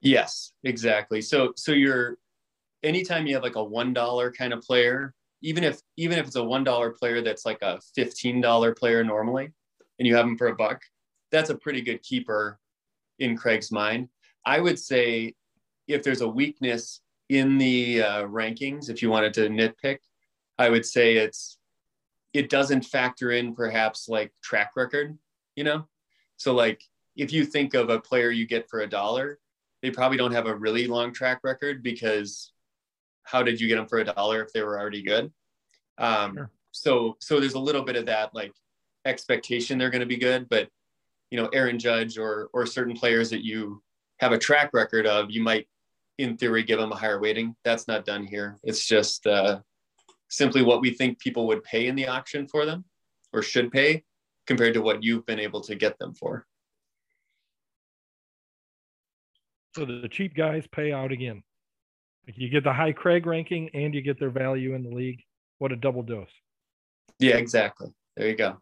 Yes, 0.00 0.52
exactly. 0.64 1.20
So, 1.20 1.52
so 1.56 1.72
you're, 1.72 2.16
anytime 2.82 3.26
you 3.26 3.34
have 3.34 3.42
like 3.42 3.56
a 3.56 3.64
$1 3.64 4.34
kind 4.34 4.52
of 4.52 4.62
player, 4.62 5.12
even 5.42 5.64
if, 5.64 5.80
even 5.96 6.18
if 6.18 6.26
it's 6.26 6.36
a 6.36 6.40
$1 6.40 6.96
player 6.96 7.20
that's 7.20 7.44
like 7.44 7.60
a 7.62 7.80
$15 7.98 8.76
player 8.76 9.04
normally, 9.04 9.50
and 9.98 10.08
you 10.08 10.16
have 10.16 10.24
them 10.24 10.38
for 10.38 10.46
a 10.46 10.54
buck, 10.54 10.80
that's 11.32 11.50
a 11.50 11.56
pretty 11.56 11.80
good 11.80 12.02
keeper 12.02 12.60
in 13.18 13.36
Craig's 13.36 13.72
mind. 13.72 14.08
I 14.46 14.60
would 14.60 14.78
say 14.78 15.34
if 15.88 16.02
there's 16.02 16.20
a 16.20 16.28
weakness 16.28 17.00
in 17.28 17.58
the 17.58 18.02
uh, 18.02 18.22
rankings, 18.24 18.90
if 18.90 19.02
you 19.02 19.10
wanted 19.10 19.34
to 19.34 19.48
nitpick, 19.48 19.98
I 20.58 20.68
would 20.68 20.86
say 20.86 21.16
it's 21.16 21.58
it 22.32 22.48
doesn't 22.48 22.84
factor 22.84 23.30
in 23.32 23.54
perhaps 23.54 24.08
like 24.08 24.32
track 24.42 24.70
record, 24.76 25.18
you 25.56 25.64
know? 25.64 25.86
So 26.36 26.54
like 26.54 26.82
if 27.16 27.32
you 27.32 27.44
think 27.44 27.74
of 27.74 27.90
a 27.90 28.00
player 28.00 28.30
you 28.30 28.46
get 28.46 28.68
for 28.70 28.80
a 28.80 28.86
dollar, 28.88 29.38
they 29.82 29.90
probably 29.90 30.16
don't 30.16 30.32
have 30.32 30.46
a 30.46 30.54
really 30.54 30.86
long 30.86 31.12
track 31.12 31.40
record 31.42 31.82
because 31.82 32.52
how 33.24 33.42
did 33.42 33.60
you 33.60 33.68
get 33.68 33.76
them 33.76 33.86
for 33.86 33.98
a 33.98 34.04
dollar 34.04 34.42
if 34.42 34.52
they 34.52 34.62
were 34.62 34.78
already 34.78 35.02
good? 35.02 35.32
Um, 35.98 36.34
sure. 36.34 36.50
So 36.70 37.16
so 37.20 37.38
there's 37.38 37.54
a 37.54 37.58
little 37.58 37.82
bit 37.82 37.96
of 37.96 38.06
that 38.06 38.34
like 38.34 38.52
expectation 39.04 39.78
they're 39.78 39.90
going 39.90 40.00
to 40.00 40.06
be 40.06 40.16
good, 40.16 40.48
but 40.48 40.68
you 41.32 41.38
know 41.38 41.48
Aaron 41.54 41.78
Judge 41.78 42.18
or 42.18 42.50
or 42.52 42.66
certain 42.66 42.94
players 42.94 43.30
that 43.30 43.42
you 43.42 43.82
have 44.20 44.32
a 44.32 44.38
track 44.38 44.70
record 44.74 45.06
of, 45.06 45.30
you 45.30 45.42
might 45.42 45.66
in 46.18 46.36
theory 46.36 46.62
give 46.62 46.78
them 46.78 46.92
a 46.92 46.94
higher 46.94 47.18
weighting. 47.18 47.56
That's 47.64 47.88
not 47.88 48.04
done 48.04 48.26
here. 48.26 48.58
It's 48.62 48.86
just 48.86 49.26
uh, 49.26 49.60
simply 50.28 50.62
what 50.62 50.82
we 50.82 50.90
think 50.90 51.18
people 51.18 51.46
would 51.46 51.64
pay 51.64 51.86
in 51.86 51.96
the 51.96 52.06
auction 52.06 52.46
for 52.46 52.66
them 52.66 52.84
or 53.32 53.40
should 53.40 53.72
pay 53.72 54.04
compared 54.46 54.74
to 54.74 54.82
what 54.82 55.02
you've 55.02 55.24
been 55.24 55.40
able 55.40 55.62
to 55.62 55.74
get 55.74 55.98
them 55.98 56.12
for. 56.12 56.46
So 59.74 59.86
the 59.86 60.08
cheap 60.10 60.36
guys 60.36 60.66
pay 60.70 60.92
out 60.92 61.12
again. 61.12 61.42
You 62.26 62.50
get 62.50 62.62
the 62.62 62.74
high 62.74 62.92
Craig 62.92 63.24
ranking 63.24 63.70
and 63.72 63.94
you 63.94 64.02
get 64.02 64.20
their 64.20 64.30
value 64.30 64.74
in 64.74 64.82
the 64.82 64.94
league. 64.94 65.22
What 65.58 65.72
a 65.72 65.76
double 65.76 66.02
dose. 66.02 66.28
Yeah, 67.18 67.36
exactly. 67.36 67.88
There 68.16 68.28
you 68.28 68.36
go. 68.36 68.58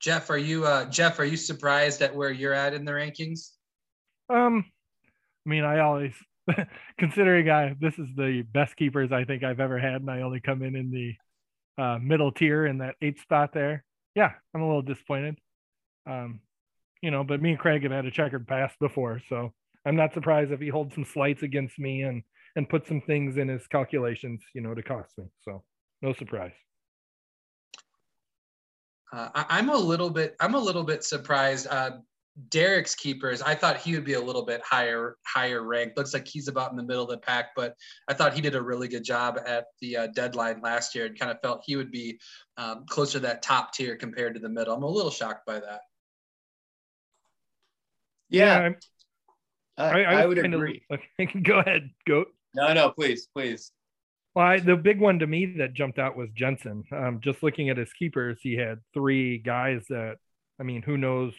Jeff, 0.00 0.30
are 0.30 0.38
you 0.38 0.64
uh, 0.64 0.84
Jeff? 0.86 1.18
Are 1.18 1.24
you 1.24 1.36
surprised 1.36 2.02
at 2.02 2.14
where 2.14 2.30
you're 2.30 2.52
at 2.52 2.74
in 2.74 2.84
the 2.84 2.92
rankings? 2.92 3.50
Um, 4.28 4.64
I 5.46 5.48
mean, 5.48 5.64
I 5.64 5.80
always 5.80 6.14
considering 6.98 7.50
I 7.50 7.74
this 7.80 7.98
is 7.98 8.08
the 8.16 8.42
best 8.42 8.76
keepers 8.76 9.12
I 9.12 9.24
think 9.24 9.42
I've 9.42 9.60
ever 9.60 9.78
had, 9.78 10.00
and 10.00 10.10
I 10.10 10.22
only 10.22 10.40
come 10.40 10.62
in 10.62 10.76
in 10.76 10.90
the 10.90 11.82
uh, 11.82 11.98
middle 11.98 12.32
tier 12.32 12.66
in 12.66 12.78
that 12.78 12.96
eighth 13.00 13.20
spot 13.20 13.52
there. 13.52 13.84
Yeah, 14.14 14.32
I'm 14.54 14.62
a 14.62 14.66
little 14.66 14.82
disappointed. 14.82 15.38
Um, 16.06 16.40
you 17.02 17.10
know, 17.10 17.24
but 17.24 17.42
me 17.42 17.50
and 17.50 17.58
Craig 17.58 17.82
have 17.82 17.92
had 17.92 18.06
a 18.06 18.10
checkered 18.10 18.46
past 18.46 18.78
before, 18.78 19.20
so 19.28 19.52
I'm 19.84 19.96
not 19.96 20.14
surprised 20.14 20.52
if 20.52 20.60
he 20.60 20.68
holds 20.68 20.94
some 20.94 21.04
slights 21.04 21.42
against 21.42 21.78
me 21.78 22.02
and 22.02 22.22
and 22.56 22.68
put 22.68 22.86
some 22.86 23.02
things 23.02 23.36
in 23.36 23.48
his 23.48 23.66
calculations, 23.66 24.42
you 24.54 24.62
know, 24.62 24.74
to 24.74 24.82
cost 24.82 25.16
me. 25.18 25.26
So 25.42 25.62
no 26.00 26.14
surprise. 26.14 26.54
Uh, 29.12 29.28
I, 29.34 29.58
am 29.58 29.68
a 29.68 29.76
little 29.76 30.10
bit. 30.10 30.36
I'm 30.40 30.54
a 30.54 30.60
little 30.60 30.82
bit 30.82 31.04
surprised. 31.04 31.66
Uh, 31.68 31.98
Derek's 32.50 32.94
keepers, 32.94 33.40
I 33.40 33.54
thought 33.54 33.78
he 33.78 33.94
would 33.94 34.04
be 34.04 34.12
a 34.12 34.20
little 34.20 34.44
bit 34.44 34.60
higher 34.62 35.16
higher 35.26 35.62
ranked. 35.62 35.96
Looks 35.96 36.12
like 36.12 36.28
he's 36.28 36.48
about 36.48 36.70
in 36.70 36.76
the 36.76 36.82
middle 36.82 37.04
of 37.04 37.08
the 37.08 37.18
pack, 37.18 37.50
but 37.56 37.74
I 38.08 38.14
thought 38.14 38.34
he 38.34 38.42
did 38.42 38.54
a 38.54 38.62
really 38.62 38.88
good 38.88 39.04
job 39.04 39.38
at 39.46 39.66
the 39.80 39.96
uh, 39.96 40.06
deadline 40.08 40.60
last 40.60 40.94
year, 40.94 41.06
and 41.06 41.18
kind 41.18 41.30
of 41.30 41.38
felt 41.40 41.62
he 41.64 41.76
would 41.76 41.90
be 41.90 42.20
um, 42.58 42.84
closer 42.88 43.14
to 43.14 43.20
that 43.20 43.42
top 43.42 43.72
tier 43.72 43.96
compared 43.96 44.34
to 44.34 44.40
the 44.40 44.50
middle. 44.50 44.74
I'm 44.74 44.82
a 44.82 44.88
little 44.88 45.10
shocked 45.10 45.46
by 45.46 45.60
that. 45.60 45.80
Yeah, 48.28 48.70
I, 49.78 49.82
I, 49.82 50.02
I, 50.02 50.22
I 50.22 50.26
would 50.26 50.38
agree. 50.38 50.82
Of, 50.90 51.00
okay, 51.18 51.40
go 51.40 51.60
ahead, 51.60 51.90
go. 52.06 52.26
No, 52.54 52.72
no, 52.74 52.90
please, 52.90 53.28
please. 53.34 53.72
Well, 54.36 54.44
I, 54.44 54.58
the 54.60 54.76
big 54.76 55.00
one 55.00 55.18
to 55.20 55.26
me 55.26 55.46
that 55.56 55.72
jumped 55.72 55.98
out 55.98 56.14
was 56.14 56.28
Jensen. 56.34 56.84
Um, 56.92 57.20
just 57.24 57.42
looking 57.42 57.70
at 57.70 57.78
his 57.78 57.90
keepers, 57.94 58.38
he 58.42 58.52
had 58.52 58.80
three 58.92 59.38
guys 59.38 59.86
that, 59.88 60.16
I 60.60 60.62
mean, 60.62 60.82
who 60.82 60.98
knows 60.98 61.32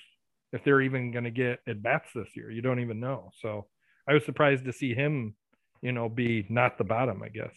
if 0.52 0.64
they're 0.64 0.82
even 0.82 1.12
going 1.12 1.26
to 1.26 1.30
get 1.30 1.60
at 1.68 1.84
bats 1.84 2.10
this 2.16 2.30
year. 2.36 2.50
You 2.50 2.64
don't 2.64 2.80
even 2.80 3.00
know. 3.00 3.30
So 3.40 3.68
I 4.10 4.14
was 4.14 4.26
surprised 4.26 4.66
to 4.66 4.74
see 4.74 4.96
him, 4.96 5.36
you 5.84 5.92
know, 5.92 6.10
be 6.10 6.48
not 6.50 6.80
the 6.80 6.86
bottom, 6.86 7.22
I 7.22 7.30
guess. 7.30 7.54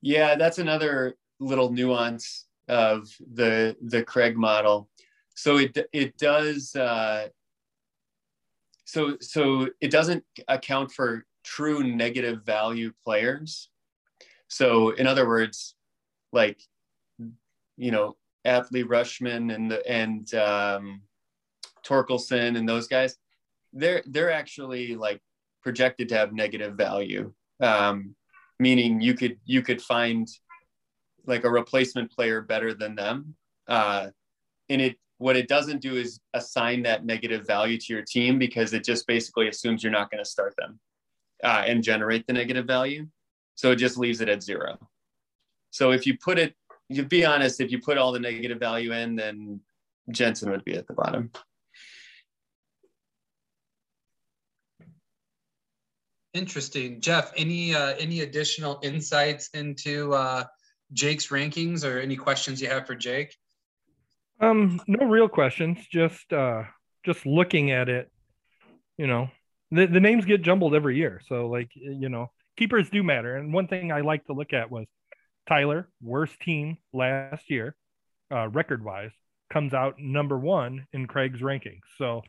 Yeah, 0.00 0.36
that's 0.36 0.56
another 0.56 1.16
little 1.38 1.70
nuance 1.70 2.46
of 2.66 3.14
the 3.34 3.76
the 3.82 4.02
Craig 4.04 4.38
model. 4.38 4.88
So 5.34 5.58
it 5.58 5.76
it 5.92 6.16
does 6.16 6.74
uh, 6.74 7.28
so 8.86 9.18
so 9.20 9.68
it 9.82 9.90
doesn't 9.90 10.24
account 10.48 10.92
for 10.92 11.26
true 11.44 11.82
negative 11.82 12.44
value 12.44 12.92
players. 13.04 13.70
So 14.48 14.90
in 14.90 15.06
other 15.06 15.26
words, 15.26 15.74
like 16.32 16.60
you 17.76 17.90
know, 17.90 18.16
Adley 18.46 18.84
Rutschman 18.84 19.54
and 19.54 19.70
the 19.70 19.86
and 19.88 20.32
um, 20.34 21.02
Torkelson 21.84 22.56
and 22.56 22.68
those 22.68 22.88
guys, 22.88 23.16
they're 23.72 24.02
they're 24.06 24.32
actually 24.32 24.96
like 24.96 25.20
projected 25.62 26.08
to 26.10 26.16
have 26.16 26.32
negative 26.32 26.74
value, 26.74 27.32
um, 27.60 28.14
meaning 28.58 29.00
you 29.00 29.14
could 29.14 29.38
you 29.44 29.62
could 29.62 29.80
find 29.80 30.28
like 31.26 31.44
a 31.44 31.50
replacement 31.50 32.10
player 32.10 32.40
better 32.40 32.74
than 32.74 32.94
them, 32.94 33.34
uh, 33.68 34.08
and 34.68 34.80
it 34.80 34.96
what 35.18 35.36
it 35.36 35.48
doesn't 35.48 35.82
do 35.82 35.96
is 35.96 36.20
assign 36.32 36.82
that 36.82 37.04
negative 37.04 37.46
value 37.46 37.78
to 37.78 37.92
your 37.92 38.02
team 38.02 38.38
because 38.38 38.72
it 38.72 38.84
just 38.84 39.06
basically 39.06 39.48
assumes 39.48 39.82
you're 39.82 39.92
not 39.92 40.10
going 40.10 40.22
to 40.22 40.30
start 40.30 40.54
them. 40.56 40.80
Uh, 41.42 41.64
and 41.66 41.82
generate 41.82 42.26
the 42.26 42.32
negative 42.32 42.66
value. 42.66 43.06
So 43.54 43.72
it 43.72 43.76
just 43.76 43.98
leaves 43.98 44.20
it 44.20 44.28
at 44.28 44.42
zero. 44.42 44.78
So 45.70 45.92
if 45.92 46.06
you 46.06 46.16
put 46.16 46.38
it, 46.38 46.54
you 46.88 47.04
be 47.04 47.24
honest, 47.24 47.60
if 47.60 47.70
you 47.70 47.80
put 47.80 47.98
all 47.98 48.12
the 48.12 48.18
negative 48.18 48.58
value 48.58 48.92
in, 48.92 49.16
then 49.16 49.60
Jensen 50.10 50.50
would 50.50 50.64
be 50.64 50.74
at 50.74 50.86
the 50.86 50.94
bottom. 50.94 51.30
Interesting, 56.32 57.00
Jeff. 57.00 57.32
Any 57.36 57.74
uh, 57.74 57.94
any 57.98 58.20
additional 58.20 58.78
insights 58.82 59.50
into 59.52 60.14
uh, 60.14 60.44
Jake's 60.92 61.26
rankings, 61.28 61.84
or 61.84 61.98
any 61.98 62.16
questions 62.16 62.62
you 62.62 62.68
have 62.68 62.86
for 62.86 62.94
Jake? 62.94 63.36
Um, 64.40 64.80
no 64.86 65.06
real 65.06 65.28
questions. 65.28 65.78
Just 65.90 66.32
uh, 66.32 66.62
just 67.04 67.26
looking 67.26 67.72
at 67.72 67.88
it, 67.88 68.10
you 68.96 69.08
know, 69.08 69.28
the 69.70 69.86
the 69.86 70.00
names 70.00 70.24
get 70.24 70.42
jumbled 70.42 70.74
every 70.74 70.96
year. 70.96 71.20
So 71.28 71.48
like 71.48 71.70
you 71.74 72.08
know, 72.08 72.30
keepers 72.56 72.90
do 72.90 73.02
matter. 73.02 73.36
And 73.36 73.52
one 73.52 73.68
thing 73.68 73.92
I 73.92 74.00
like 74.00 74.24
to 74.26 74.32
look 74.32 74.52
at 74.52 74.70
was 74.70 74.86
Tyler, 75.48 75.88
worst 76.02 76.38
team 76.40 76.78
last 76.92 77.50
year, 77.50 77.74
uh, 78.32 78.48
record 78.48 78.84
wise, 78.84 79.12
comes 79.52 79.74
out 79.74 79.98
number 79.98 80.38
one 80.38 80.86
in 80.92 81.06
Craig's 81.06 81.40
rankings. 81.40 81.80
So 81.98 82.22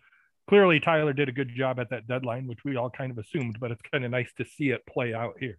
clearly 0.50 0.80
Tyler 0.80 1.14
did 1.14 1.30
a 1.30 1.32
good 1.32 1.50
job 1.56 1.80
at 1.80 1.90
that 1.92 2.08
deadline, 2.08 2.48
which 2.48 2.64
we 2.66 2.76
all 2.76 2.90
kind 2.90 3.12
of 3.12 3.18
assumed, 3.18 3.58
but 3.60 3.72
it's 3.72 3.82
kind 3.92 4.04
of 4.04 4.12
nice 4.12 4.32
to 4.38 4.46
see 4.46 4.70
it 4.70 4.86
play 4.86 5.14
out 5.14 5.36
here. 5.40 5.58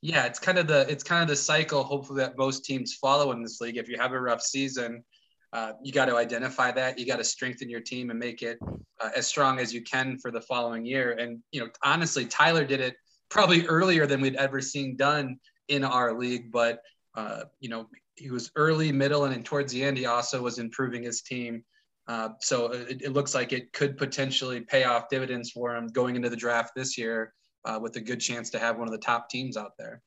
Yeah, 0.00 0.24
it's 0.26 0.40
kind 0.40 0.58
of 0.58 0.66
the 0.66 0.84
it's 0.88 1.04
kind 1.04 1.22
of 1.22 1.28
the 1.28 1.36
cycle. 1.36 1.84
Hopefully, 1.84 2.18
that 2.18 2.36
most 2.36 2.64
teams 2.64 2.94
follow 2.94 3.30
in 3.30 3.42
this 3.42 3.60
league. 3.60 3.76
If 3.76 3.88
you 3.88 3.98
have 3.98 4.12
a 4.12 4.20
rough 4.20 4.42
season, 4.42 5.04
uh, 5.52 5.72
you 5.82 5.92
got 5.92 6.06
to 6.06 6.16
identify 6.16 6.72
that. 6.72 6.98
You 6.98 7.06
got 7.06 7.18
to 7.18 7.24
strengthen 7.24 7.70
your 7.70 7.80
team 7.80 8.10
and 8.10 8.18
make 8.18 8.42
it 8.42 8.58
uh, 9.02 9.10
as 9.16 9.26
strong 9.26 9.58
as 9.58 9.74
you 9.74 9.82
can 9.82 10.18
for 10.18 10.30
the 10.30 10.40
following 10.40 10.84
year. 10.84 11.12
And 11.12 11.40
you 11.50 11.60
know, 11.60 11.68
honestly, 11.82 12.24
Tyler 12.24 12.64
did 12.64 12.80
it 12.80 12.94
probably 13.28 13.66
earlier 13.66 14.06
than 14.06 14.20
we'd 14.20 14.36
ever 14.36 14.60
seen 14.60 14.96
done 14.96 15.38
in 15.68 15.84
our 15.84 16.16
league. 16.16 16.52
But 16.52 16.80
uh, 17.14 17.44
you 17.60 17.68
know, 17.68 17.88
he 18.16 18.30
was 18.30 18.50
early, 18.56 18.92
middle, 18.92 19.24
and 19.24 19.34
then 19.34 19.42
towards 19.42 19.72
the 19.72 19.82
end, 19.82 19.96
he 19.98 20.06
also 20.06 20.42
was 20.42 20.58
improving 20.58 21.02
his 21.02 21.22
team. 21.22 21.64
Uh, 22.08 22.30
so 22.40 22.72
it, 22.72 23.02
it, 23.02 23.12
looks 23.12 23.34
like 23.34 23.52
it 23.52 23.72
could 23.72 23.96
potentially 23.96 24.60
pay 24.60 24.84
off 24.84 25.08
dividends 25.08 25.52
for 25.52 25.76
him 25.76 25.86
going 25.86 26.16
into 26.16 26.28
the 26.28 26.36
draft 26.36 26.72
this 26.74 26.98
year 26.98 27.32
uh, 27.64 27.78
with 27.80 27.94
a 27.94 28.00
good 28.00 28.20
chance 28.20 28.50
to 28.50 28.58
have 28.58 28.76
one 28.76 28.88
of 28.88 28.92
the 28.92 28.98
top 28.98 29.28
teams 29.30 29.56
out 29.56 29.72
there. 29.78 30.02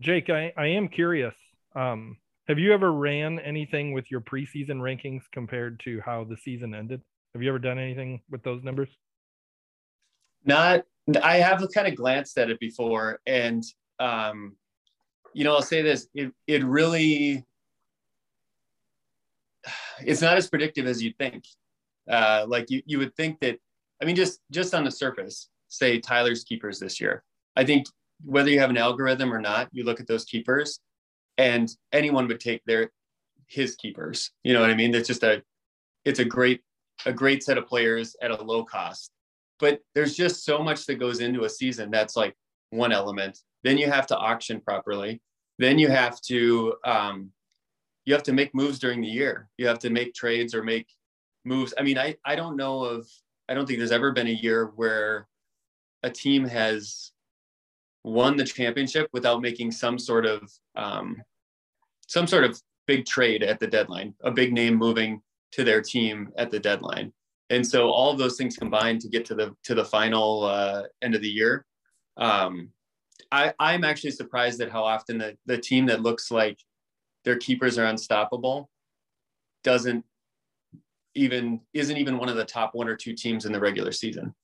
Jake, 0.00 0.30
I, 0.30 0.52
I 0.56 0.66
am 0.68 0.88
curious. 0.88 1.34
Um, 1.74 2.18
have 2.46 2.58
you 2.58 2.72
ever 2.72 2.92
ran 2.92 3.40
anything 3.40 3.92
with 3.92 4.10
your 4.10 4.20
preseason 4.20 4.78
rankings 4.78 5.22
compared 5.32 5.80
to 5.80 6.00
how 6.04 6.24
the 6.24 6.36
season 6.36 6.74
ended? 6.74 7.02
Have 7.34 7.42
you 7.42 7.48
ever 7.48 7.58
done 7.58 7.78
anything 7.78 8.22
with 8.30 8.42
those 8.42 8.62
numbers? 8.62 8.88
Not, 10.44 10.84
I 11.22 11.38
have 11.38 11.66
kind 11.74 11.88
of 11.88 11.96
glanced 11.96 12.38
at 12.38 12.50
it 12.50 12.60
before, 12.60 13.20
and 13.26 13.62
um, 13.98 14.56
you 15.32 15.44
know, 15.44 15.54
I'll 15.54 15.62
say 15.62 15.82
this: 15.82 16.06
it 16.14 16.32
it 16.46 16.64
really 16.64 17.44
it's 20.00 20.20
not 20.20 20.36
as 20.36 20.48
predictive 20.48 20.86
as 20.86 21.02
you'd 21.02 21.18
think. 21.18 21.44
Uh, 22.08 22.44
like 22.48 22.70
you, 22.70 22.82
you 22.86 22.98
would 22.98 23.14
think 23.16 23.40
that, 23.40 23.58
I 24.02 24.04
mean, 24.04 24.16
just, 24.16 24.40
just 24.50 24.74
on 24.74 24.84
the 24.84 24.90
surface, 24.90 25.48
say 25.68 25.98
Tyler's 25.98 26.44
keepers 26.44 26.78
this 26.78 27.00
year. 27.00 27.22
I 27.56 27.64
think 27.64 27.86
whether 28.24 28.50
you 28.50 28.60
have 28.60 28.70
an 28.70 28.76
algorithm 28.76 29.32
or 29.32 29.40
not, 29.40 29.68
you 29.72 29.84
look 29.84 30.00
at 30.00 30.06
those 30.06 30.24
keepers 30.24 30.80
and 31.38 31.70
anyone 31.92 32.28
would 32.28 32.40
take 32.40 32.62
their, 32.66 32.90
his 33.46 33.74
keepers, 33.76 34.30
you 34.42 34.52
know 34.52 34.60
what 34.60 34.70
I 34.70 34.74
mean? 34.74 34.94
It's 34.94 35.08
just 35.08 35.22
a, 35.22 35.42
it's 36.04 36.18
a 36.18 36.24
great, 36.24 36.60
a 37.06 37.12
great 37.12 37.42
set 37.42 37.58
of 37.58 37.66
players 37.66 38.16
at 38.22 38.30
a 38.30 38.42
low 38.42 38.64
cost, 38.64 39.10
but 39.60 39.80
there's 39.94 40.14
just 40.14 40.44
so 40.44 40.62
much 40.62 40.86
that 40.86 40.96
goes 40.96 41.20
into 41.20 41.44
a 41.44 41.48
season. 41.48 41.90
That's 41.90 42.16
like 42.16 42.34
one 42.70 42.92
element. 42.92 43.40
Then 43.62 43.78
you 43.78 43.90
have 43.90 44.06
to 44.08 44.16
auction 44.16 44.60
properly. 44.60 45.20
Then 45.58 45.78
you 45.78 45.88
have 45.88 46.20
to, 46.22 46.74
um, 46.84 47.30
you 48.04 48.12
have 48.12 48.22
to 48.24 48.32
make 48.32 48.54
moves 48.54 48.78
during 48.78 49.00
the 49.00 49.08
year. 49.08 49.48
You 49.56 49.66
have 49.66 49.78
to 49.80 49.90
make 49.90 50.14
trades 50.14 50.54
or 50.54 50.62
make 50.62 50.88
moves. 51.44 51.72
I 51.78 51.82
mean, 51.82 51.98
I, 51.98 52.16
I 52.24 52.36
don't 52.36 52.56
know 52.56 52.84
of, 52.84 53.08
I 53.48 53.54
don't 53.54 53.66
think 53.66 53.78
there's 53.78 53.92
ever 53.92 54.12
been 54.12 54.26
a 54.26 54.30
year 54.30 54.72
where 54.76 55.28
a 56.02 56.10
team 56.10 56.44
has 56.44 57.12
won 58.02 58.36
the 58.36 58.44
championship 58.44 59.08
without 59.12 59.40
making 59.40 59.72
some 59.72 59.98
sort 59.98 60.26
of, 60.26 60.50
um, 60.76 61.22
some 62.06 62.26
sort 62.26 62.44
of 62.44 62.60
big 62.86 63.06
trade 63.06 63.42
at 63.42 63.60
the 63.60 63.66
deadline, 63.66 64.14
a 64.22 64.30
big 64.30 64.52
name 64.52 64.74
moving 64.74 65.22
to 65.54 65.64
their 65.64 65.80
team 65.80 66.30
at 66.36 66.50
the 66.50 66.60
deadline. 66.60 67.12
And 67.50 67.66
so 67.66 67.90
all 67.90 68.10
of 68.10 68.18
those 68.18 68.36
things 68.36 68.56
combined 68.56 69.00
to 69.02 69.08
get 69.08 69.24
to 69.26 69.34
the, 69.34 69.54
to 69.64 69.74
the 69.74 69.84
final 69.84 70.44
uh, 70.44 70.82
end 71.02 71.14
of 71.14 71.22
the 71.22 71.28
year. 71.28 71.64
Um, 72.16 72.70
I, 73.30 73.52
I'm 73.58 73.84
actually 73.84 74.12
surprised 74.12 74.60
at 74.60 74.70
how 74.70 74.84
often 74.84 75.18
the, 75.18 75.36
the 75.46 75.58
team 75.58 75.86
that 75.86 76.02
looks 76.02 76.30
like 76.30 76.58
their 77.24 77.36
keepers 77.36 77.78
are 77.78 77.86
unstoppable 77.86 78.70
doesn't 79.62 80.04
even 81.14 81.60
isn't 81.72 81.96
even 81.96 82.18
one 82.18 82.28
of 82.28 82.36
the 82.36 82.44
top 82.44 82.74
one 82.74 82.88
or 82.88 82.96
two 82.96 83.14
teams 83.14 83.46
in 83.46 83.52
the 83.52 83.60
regular 83.60 83.92
season. 83.92 84.34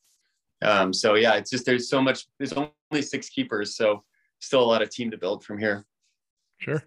Um, 0.63 0.93
so 0.93 1.15
yeah, 1.15 1.35
it's 1.35 1.51
just 1.51 1.67
there's 1.67 1.89
so 1.89 2.01
much. 2.01 2.27
There's 2.39 2.53
only 2.53 3.03
six 3.03 3.29
keepers, 3.29 3.77
so 3.77 4.05
still 4.41 4.63
a 4.63 4.65
lot 4.65 4.83
of 4.83 4.91
team 4.91 5.11
to 5.11 5.19
build 5.19 5.45
from 5.45 5.59
here. 5.59 5.85
Sure. 6.59 6.83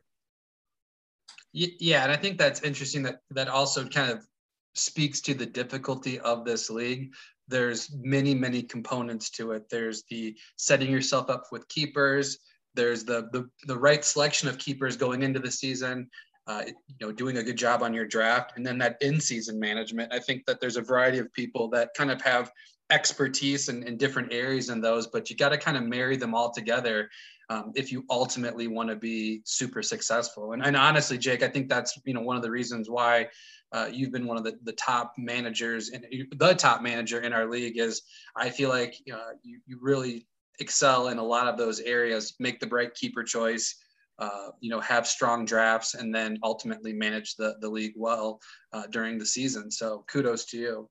Yeah, 1.54 2.04
and 2.04 2.12
I 2.12 2.18
think 2.18 2.38
that's 2.38 2.62
interesting. 2.62 3.04
That 3.04 3.20
that 3.32 3.48
also 3.48 3.88
kind 3.88 4.12
of 4.12 4.26
speaks 4.74 5.22
to 5.22 5.36
the 5.36 5.46
difficulty 5.46 6.20
of 6.20 6.46
this 6.46 6.70
league. 6.70 7.14
There's 7.48 7.94
many 7.96 8.34
many 8.34 8.64
components 8.64 9.30
to 9.32 9.52
it. 9.52 9.70
There's 9.70 10.04
the 10.10 10.36
setting 10.58 10.92
yourself 10.92 11.30
up 11.30 11.46
with 11.52 11.68
keepers 11.68 12.40
there's 12.76 13.04
the, 13.04 13.30
the 13.32 13.50
the 13.68 13.78
right 13.78 14.04
selection 14.04 14.50
of 14.50 14.58
keepers 14.58 14.98
going 14.98 15.24
into 15.24 15.40
the 15.40 15.52
season 15.52 16.10
uh, 16.48 16.64
you 16.68 16.74
know 17.06 17.12
doing 17.12 17.38
a 17.38 17.44
good 17.44 17.58
job 17.58 17.84
on 17.84 17.94
your 17.94 18.06
draft 18.06 18.54
and 18.56 18.66
then 18.66 18.78
that 18.78 18.98
in-season 19.02 19.60
management 19.60 20.12
i 20.14 20.20
think 20.20 20.46
that 20.46 20.60
there's 20.60 20.78
a 20.78 20.82
variety 20.82 21.18
of 21.18 21.32
people 21.34 21.70
that 21.70 21.90
kind 21.96 22.12
of 22.12 22.22
have 22.22 22.52
expertise 22.90 23.70
in, 23.70 23.82
in 23.84 23.98
different 23.98 24.32
areas 24.34 24.70
in 24.70 24.82
those 24.82 25.08
but 25.08 25.30
you 25.30 25.36
got 25.36 25.50
to 25.50 25.58
kind 25.58 25.78
of 25.78 25.84
marry 25.84 26.18
them 26.18 26.36
all 26.36 26.52
together 26.52 27.10
um, 27.54 27.72
if 27.76 27.92
you 27.92 28.04
ultimately 28.10 28.68
want 28.68 28.90
to 28.90 28.96
be 28.96 29.42
super 29.46 29.82
successful 29.82 30.54
and, 30.54 30.66
and 30.66 30.76
honestly 30.76 31.18
jake 31.18 31.44
i 31.44 31.48
think 31.48 31.70
that's 31.70 32.00
you 32.06 32.14
know 32.14 32.22
one 32.22 32.36
of 32.36 32.42
the 32.42 32.52
reasons 32.52 32.90
why 32.90 33.28
uh, 33.72 33.90
you've 33.92 34.12
been 34.12 34.28
one 34.28 34.38
of 34.38 34.44
the, 34.44 34.56
the 34.64 34.74
top 34.74 35.14
managers 35.18 35.90
and 35.90 36.06
the 36.38 36.54
top 36.54 36.82
manager 36.82 37.22
in 37.22 37.34
our 37.34 37.50
league 37.50 37.78
is 37.78 38.02
i 38.36 38.50
feel 38.50 38.70
like 38.70 38.96
uh, 39.12 39.32
you, 39.42 39.60
you 39.66 39.78
really 39.82 40.28
excel 40.60 41.10
in 41.10 41.18
a 41.18 41.24
lot 41.24 41.48
of 41.48 41.58
those 41.58 41.80
areas, 41.80 42.36
make 42.40 42.60
the 42.60 42.68
right 42.68 42.94
keeper 42.94 43.24
choice, 43.24 43.76
uh, 44.20 44.50
you 44.60 44.70
know, 44.70 44.80
have 44.80 45.08
strong 45.08 45.46
drafts, 45.46 45.96
and 45.96 46.14
then 46.14 46.38
ultimately 46.44 46.94
manage 46.94 47.36
the, 47.36 47.56
the 47.62 47.70
league 47.70 47.94
well 47.96 48.40
uh, 48.72 48.86
during 48.88 49.18
the 49.18 49.26
season. 49.26 49.72
So 49.72 50.06
kudos 50.08 50.46
to 50.46 50.58
you. 50.58 50.90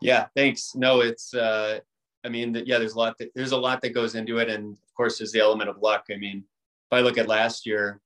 Yeah, 0.00 0.26
thanks. 0.34 0.74
No, 0.74 1.00
it's, 1.00 1.32
uh, 1.32 1.80
I 2.24 2.28
mean, 2.28 2.62
yeah, 2.66 2.78
there's 2.78 2.94
a 2.94 2.98
lot 2.98 3.18
that, 3.18 3.30
there's 3.34 3.52
a 3.52 3.56
lot 3.56 3.80
that 3.82 3.94
goes 3.94 4.14
into 4.14 4.38
it. 4.38 4.48
And 4.48 4.72
of 4.72 4.94
course, 4.94 5.18
there's 5.18 5.32
the 5.32 5.40
element 5.40 5.70
of 5.70 5.78
luck. 5.78 6.06
I 6.10 6.16
mean, 6.16 6.38
if 6.38 6.92
I 6.92 7.00
look 7.00 7.18
at 7.18 7.28
last 7.28 7.66
year, 7.66 8.00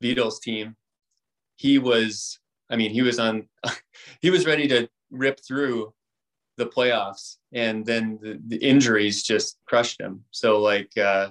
Vito's 0.00 0.40
team, 0.40 0.76
he 1.56 1.78
was, 1.78 2.40
I 2.70 2.76
mean, 2.76 2.90
he 2.90 3.02
was 3.02 3.18
on, 3.18 3.48
he 4.20 4.30
was 4.30 4.46
ready 4.46 4.66
to 4.68 4.88
rip 5.10 5.38
through 5.46 5.92
the 6.56 6.66
playoffs 6.66 7.36
and 7.52 7.84
then 7.84 8.18
the, 8.20 8.40
the 8.48 8.56
injuries 8.56 9.22
just 9.22 9.58
crushed 9.66 10.00
him 10.00 10.22
so 10.30 10.60
like 10.60 10.90
uh 10.98 11.30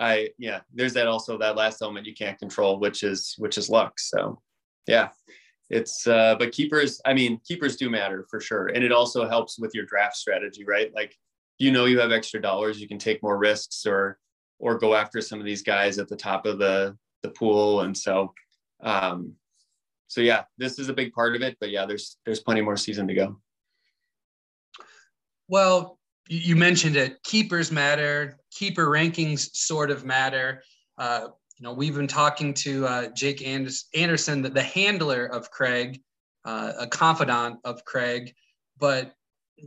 i 0.00 0.28
yeah 0.38 0.60
there's 0.74 0.94
that 0.94 1.06
also 1.06 1.38
that 1.38 1.56
last 1.56 1.80
element 1.80 2.06
you 2.06 2.14
can't 2.14 2.38
control 2.38 2.78
which 2.80 3.02
is 3.02 3.34
which 3.38 3.56
is 3.56 3.70
luck 3.70 3.98
so 4.00 4.40
yeah 4.86 5.08
it's 5.70 6.06
uh 6.06 6.34
but 6.38 6.52
keepers 6.52 7.00
i 7.04 7.14
mean 7.14 7.40
keepers 7.46 7.76
do 7.76 7.88
matter 7.88 8.26
for 8.28 8.40
sure 8.40 8.66
and 8.68 8.84
it 8.84 8.92
also 8.92 9.28
helps 9.28 9.58
with 9.58 9.74
your 9.74 9.84
draft 9.86 10.16
strategy 10.16 10.64
right 10.64 10.92
like 10.94 11.16
you 11.58 11.70
know 11.70 11.84
you 11.84 11.98
have 11.98 12.12
extra 12.12 12.40
dollars 12.40 12.80
you 12.80 12.88
can 12.88 12.98
take 12.98 13.22
more 13.22 13.38
risks 13.38 13.86
or 13.86 14.18
or 14.58 14.76
go 14.76 14.94
after 14.94 15.20
some 15.20 15.38
of 15.38 15.46
these 15.46 15.62
guys 15.62 15.98
at 15.98 16.08
the 16.08 16.16
top 16.16 16.44
of 16.44 16.58
the 16.58 16.96
the 17.22 17.30
pool 17.30 17.82
and 17.82 17.96
so 17.96 18.32
um 18.82 19.32
so 20.08 20.20
yeah 20.20 20.42
this 20.58 20.78
is 20.78 20.88
a 20.88 20.92
big 20.92 21.12
part 21.12 21.36
of 21.36 21.42
it 21.42 21.56
but 21.60 21.70
yeah 21.70 21.86
there's 21.86 22.16
there's 22.26 22.40
plenty 22.40 22.60
more 22.60 22.76
season 22.76 23.06
to 23.06 23.14
go 23.14 23.36
well, 25.50 25.98
you 26.28 26.54
mentioned 26.54 26.94
it. 26.96 27.20
Keepers 27.24 27.72
matter. 27.72 28.38
Keeper 28.52 28.86
rankings 28.86 29.50
sort 29.52 29.90
of 29.90 30.04
matter. 30.04 30.62
Uh, 30.96 31.28
you 31.60 31.64
know, 31.64 31.74
we've 31.74 31.94
been 31.94 32.06
talking 32.06 32.54
to 32.54 32.86
uh, 32.86 33.08
Jake 33.08 33.46
Anderson, 33.46 34.40
the, 34.40 34.48
the, 34.48 34.62
handler 34.62 35.26
of 35.26 35.50
Craig, 35.50 36.00
uh, 36.46 36.72
a 36.78 36.86
confidant 36.86 37.58
of 37.64 37.84
Craig, 37.84 38.34
but 38.78 39.12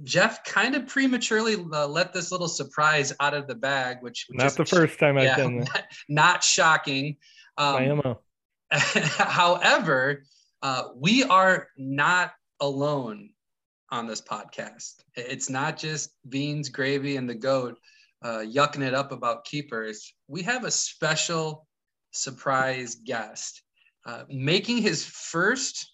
Jeff 0.02 0.44
kind 0.44 0.74
of 0.74 0.88
prematurely 0.88 1.56
uh, 1.72 1.86
let 1.86 2.12
this 2.12 2.32
little 2.32 2.48
surprise 2.48 3.14
out 3.20 3.36
of 3.36 3.46
the 3.46 3.54
bag, 3.54 3.98
which, 4.02 4.26
which 4.28 4.40
not 4.40 4.48
is, 4.48 4.56
the 4.56 4.66
first 4.66 4.98
time 4.98 5.20
I've 5.20 5.38
done 5.38 5.60
that. 5.60 5.70
Not, 5.70 5.84
not 6.10 6.44
shocking. 6.44 7.18
Um, 7.60 8.16
however, 8.72 10.24
uh, 10.64 10.86
we 10.96 11.24
are 11.24 11.68
not 11.78 12.34
alone 12.60 13.30
on 13.92 14.08
this 14.08 14.22
podcast. 14.22 14.96
It's 15.16 15.48
not 15.48 15.78
just 15.78 16.10
beans, 16.28 16.70
gravy, 16.70 17.18
and 17.18 17.30
the 17.30 17.36
goat 17.36 17.78
uh, 18.24 18.40
yucking 18.40 18.82
it 18.82 18.96
up 18.96 19.12
about 19.12 19.46
keepers. 19.46 20.12
We 20.28 20.42
have 20.42 20.64
a 20.64 20.72
special 20.72 21.68
surprise 22.14 22.96
guest. 22.96 23.62
Uh, 24.06 24.24
making 24.30 24.78
his 24.78 25.06
first 25.06 25.92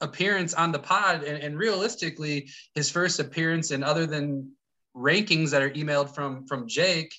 appearance 0.00 0.52
on 0.54 0.72
the 0.72 0.78
pod 0.78 1.22
and, 1.22 1.42
and, 1.42 1.58
realistically 1.58 2.48
his 2.74 2.90
first 2.90 3.20
appearance 3.20 3.70
and 3.70 3.84
other 3.84 4.04
than 4.04 4.50
rankings 4.94 5.50
that 5.50 5.62
are 5.62 5.70
emailed 5.70 6.12
from 6.14 6.44
from 6.46 6.68
jake 6.68 7.14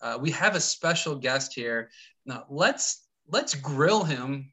uh, 0.00 0.18
we 0.20 0.30
have 0.30 0.54
a 0.54 0.60
special 0.60 1.16
guest 1.16 1.54
here. 1.54 1.90
Now 2.24 2.44
let's 2.48 3.04
let's 3.28 3.54
grill 3.54 4.04
him 4.04 4.52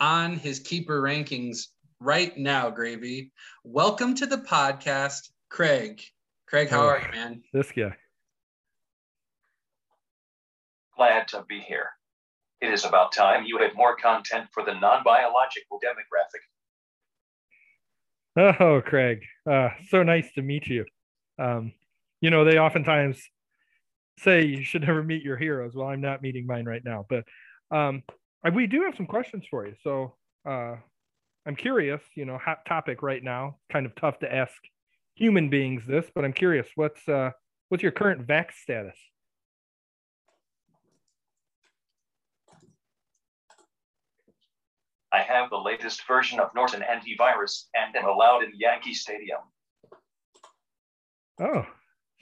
on 0.00 0.36
his 0.36 0.60
keeper 0.60 1.02
rankings 1.02 1.66
right 2.00 2.36
now 2.36 2.70
gravy. 2.70 3.32
Welcome 3.64 4.14
to 4.16 4.26
the 4.26 4.38
podcast 4.38 5.30
craig. 5.50 6.02
Craig 6.46 6.70
how 6.70 6.84
oh, 6.84 6.88
are 6.88 7.00
you 7.00 7.12
man? 7.12 7.42
This 7.52 7.70
guy. 7.70 7.96
Glad 10.96 11.28
to 11.28 11.44
be 11.48 11.60
here 11.60 11.90
it 12.60 12.72
is 12.72 12.84
about 12.84 13.12
time 13.12 13.44
you 13.44 13.58
had 13.58 13.74
more 13.74 13.96
content 13.96 14.46
for 14.52 14.64
the 14.64 14.74
non-biological 14.74 15.80
demographic 15.84 16.40
Oh, 18.60 18.80
Craig, 18.84 19.24
uh, 19.50 19.70
so 19.88 20.04
nice 20.04 20.32
to 20.34 20.42
meet 20.42 20.68
you. 20.68 20.84
Um, 21.40 21.72
you 22.20 22.30
know, 22.30 22.44
they 22.44 22.58
oftentimes 22.58 23.20
say 24.18 24.44
you 24.44 24.62
should 24.62 24.82
never 24.82 25.02
meet 25.02 25.24
your 25.24 25.36
heroes. 25.36 25.74
Well, 25.74 25.88
I'm 25.88 26.00
not 26.00 26.22
meeting 26.22 26.46
mine 26.46 26.64
right 26.64 26.84
now, 26.84 27.04
but 27.08 27.24
um, 27.72 28.04
we 28.54 28.68
do 28.68 28.82
have 28.82 28.94
some 28.96 29.06
questions 29.06 29.44
for 29.50 29.66
you. 29.66 29.74
So 29.82 30.14
uh, 30.48 30.76
I'm 31.46 31.56
curious, 31.56 32.00
you 32.14 32.26
know, 32.26 32.38
hot 32.38 32.64
topic 32.64 33.02
right 33.02 33.22
now, 33.22 33.56
kind 33.72 33.86
of 33.86 33.94
tough 33.96 34.20
to 34.20 34.32
ask 34.32 34.54
human 35.14 35.50
beings 35.50 35.82
this, 35.86 36.06
but 36.14 36.24
I'm 36.24 36.32
curious, 36.32 36.68
what's 36.76 37.08
uh, 37.08 37.30
what's 37.70 37.82
your 37.82 37.92
current 37.92 38.26
vax 38.26 38.52
status? 38.62 38.96
I 45.12 45.22
have 45.22 45.50
the 45.50 45.56
latest 45.56 46.06
version 46.06 46.38
of 46.38 46.50
Norton 46.54 46.82
antivirus 46.82 47.64
and 47.74 47.96
am 47.96 48.06
allowed 48.06 48.42
in 48.42 48.52
Yankee 48.58 48.94
Stadium. 48.94 49.38
Oh, 51.40 51.64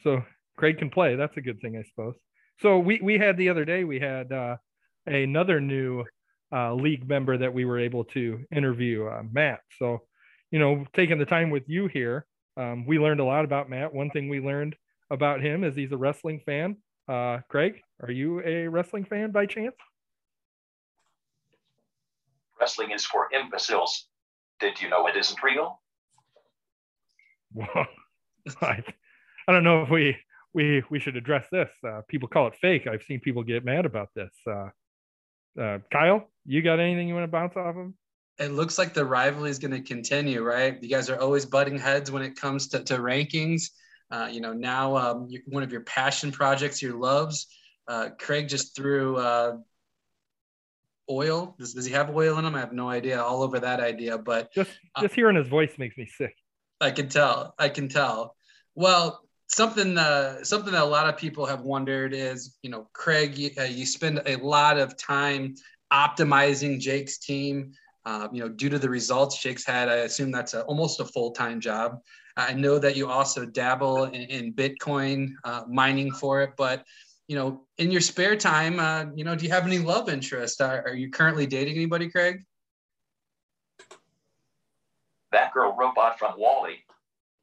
so 0.02 0.22
Craig 0.56 0.78
can 0.78 0.90
play. 0.90 1.16
That's 1.16 1.36
a 1.36 1.40
good 1.40 1.60
thing, 1.60 1.76
I 1.76 1.82
suppose. 1.82 2.14
So 2.60 2.78
we 2.78 3.00
we 3.02 3.18
had 3.18 3.36
the 3.36 3.48
other 3.48 3.64
day 3.64 3.84
we 3.84 3.98
had 3.98 4.32
uh, 4.32 4.56
another 5.06 5.60
new 5.60 6.04
uh, 6.52 6.74
league 6.74 7.08
member 7.08 7.36
that 7.36 7.52
we 7.52 7.64
were 7.64 7.78
able 7.78 8.04
to 8.04 8.44
interview, 8.54 9.06
uh, 9.06 9.22
Matt. 9.30 9.60
So 9.78 10.02
you 10.50 10.58
know, 10.58 10.84
taking 10.94 11.18
the 11.18 11.24
time 11.24 11.50
with 11.50 11.64
you 11.66 11.88
here, 11.88 12.24
um, 12.56 12.86
we 12.86 12.98
learned 12.98 13.20
a 13.20 13.24
lot 13.24 13.44
about 13.44 13.68
Matt. 13.68 13.92
One 13.92 14.10
thing 14.10 14.28
we 14.28 14.40
learned 14.40 14.76
about 15.10 15.42
him 15.42 15.64
is 15.64 15.74
he's 15.74 15.92
a 15.92 15.96
wrestling 15.96 16.40
fan. 16.46 16.76
Uh, 17.08 17.38
Craig, 17.48 17.80
are 18.02 18.10
you 18.10 18.42
a 18.44 18.68
wrestling 18.68 19.04
fan 19.04 19.32
by 19.32 19.46
chance? 19.46 19.74
Wrestling 22.60 22.90
is 22.90 23.04
for 23.04 23.28
imbeciles. 23.32 24.08
Did 24.60 24.80
you 24.80 24.88
know 24.88 25.06
it 25.06 25.16
isn't 25.16 25.42
real? 25.42 25.80
Well, 27.52 27.86
I, 28.62 28.82
I 29.48 29.52
don't 29.52 29.64
know 29.64 29.82
if 29.82 29.90
we 29.90 30.16
we 30.54 30.82
we 30.90 30.98
should 30.98 31.16
address 31.16 31.46
this. 31.52 31.70
Uh, 31.86 32.00
people 32.08 32.28
call 32.28 32.48
it 32.48 32.54
fake. 32.60 32.86
I've 32.86 33.02
seen 33.02 33.20
people 33.20 33.42
get 33.42 33.64
mad 33.64 33.84
about 33.84 34.08
this. 34.14 34.32
Uh, 34.46 34.68
uh, 35.60 35.78
Kyle, 35.92 36.28
you 36.44 36.62
got 36.62 36.80
anything 36.80 37.08
you 37.08 37.14
want 37.14 37.24
to 37.24 37.32
bounce 37.32 37.56
off 37.56 37.76
of? 37.76 37.92
It 38.38 38.52
looks 38.52 38.76
like 38.76 38.92
the 38.92 39.04
rivalry 39.04 39.50
is 39.50 39.58
going 39.58 39.70
to 39.70 39.80
continue, 39.80 40.42
right? 40.42 40.82
You 40.82 40.88
guys 40.88 41.08
are 41.08 41.18
always 41.18 41.46
butting 41.46 41.78
heads 41.78 42.10
when 42.10 42.22
it 42.22 42.36
comes 42.36 42.68
to, 42.68 42.84
to 42.84 42.98
rankings. 42.98 43.70
Uh, 44.10 44.28
you 44.30 44.40
know, 44.40 44.52
now 44.52 44.96
um, 44.96 45.28
one 45.46 45.62
of 45.62 45.72
your 45.72 45.80
passion 45.82 46.30
projects, 46.30 46.82
your 46.82 46.94
loves. 46.94 47.46
Uh, 47.88 48.10
Craig 48.18 48.48
just 48.48 48.76
threw 48.76 49.16
uh, 49.16 49.56
oil. 51.10 51.54
Does, 51.58 51.74
does 51.74 51.84
he 51.84 51.92
have 51.92 52.14
oil 52.14 52.38
in 52.38 52.44
him? 52.44 52.54
I 52.54 52.60
have 52.60 52.72
no 52.72 52.88
idea. 52.88 53.22
All 53.22 53.42
over 53.42 53.58
that 53.60 53.80
idea, 53.80 54.18
but 54.18 54.52
just 54.52 54.70
uh, 54.94 55.02
just 55.02 55.14
hearing 55.14 55.36
his 55.36 55.48
voice 55.48 55.72
makes 55.78 55.96
me 55.96 56.06
sick. 56.06 56.34
I 56.80 56.90
can 56.90 57.08
tell. 57.08 57.54
I 57.58 57.68
can 57.68 57.88
tell. 57.88 58.36
Well, 58.74 59.26
something 59.48 59.96
uh, 59.96 60.44
something 60.44 60.72
that 60.72 60.82
a 60.82 60.86
lot 60.86 61.08
of 61.08 61.16
people 61.16 61.46
have 61.46 61.62
wondered 61.62 62.12
is, 62.12 62.56
you 62.62 62.70
know, 62.70 62.88
Craig, 62.92 63.38
you, 63.38 63.50
uh, 63.58 63.64
you 63.64 63.86
spend 63.86 64.22
a 64.26 64.36
lot 64.36 64.78
of 64.78 64.96
time 64.96 65.54
optimizing 65.92 66.80
Jake's 66.80 67.18
team. 67.18 67.72
Uh, 68.04 68.28
you 68.32 68.40
know, 68.40 68.48
due 68.48 68.68
to 68.68 68.78
the 68.78 68.88
results 68.88 69.42
Jake's 69.42 69.66
had, 69.66 69.88
I 69.88 69.96
assume 69.96 70.30
that's 70.30 70.54
a, 70.54 70.62
almost 70.64 71.00
a 71.00 71.04
full 71.04 71.32
time 71.32 71.60
job. 71.60 72.00
I 72.36 72.52
know 72.52 72.78
that 72.78 72.96
you 72.96 73.08
also 73.08 73.46
dabble 73.46 74.04
in, 74.04 74.22
in 74.22 74.52
Bitcoin 74.52 75.32
uh, 75.44 75.62
mining 75.68 76.12
for 76.12 76.42
it, 76.42 76.50
but 76.56 76.84
you 77.28 77.36
know, 77.36 77.62
in 77.78 77.90
your 77.90 78.00
spare 78.00 78.36
time, 78.36 78.78
uh, 78.78 79.06
you 79.14 79.24
know, 79.24 79.34
do 79.34 79.44
you 79.44 79.50
have 79.50 79.66
any 79.66 79.78
love 79.78 80.08
interest? 80.08 80.60
Are, 80.60 80.82
are 80.82 80.94
you 80.94 81.10
currently 81.10 81.46
dating 81.46 81.76
anybody, 81.76 82.08
Craig? 82.08 82.44
That 85.32 85.52
girl 85.52 85.74
robot 85.76 86.18
from 86.18 86.34
WALL-E. 86.38 86.76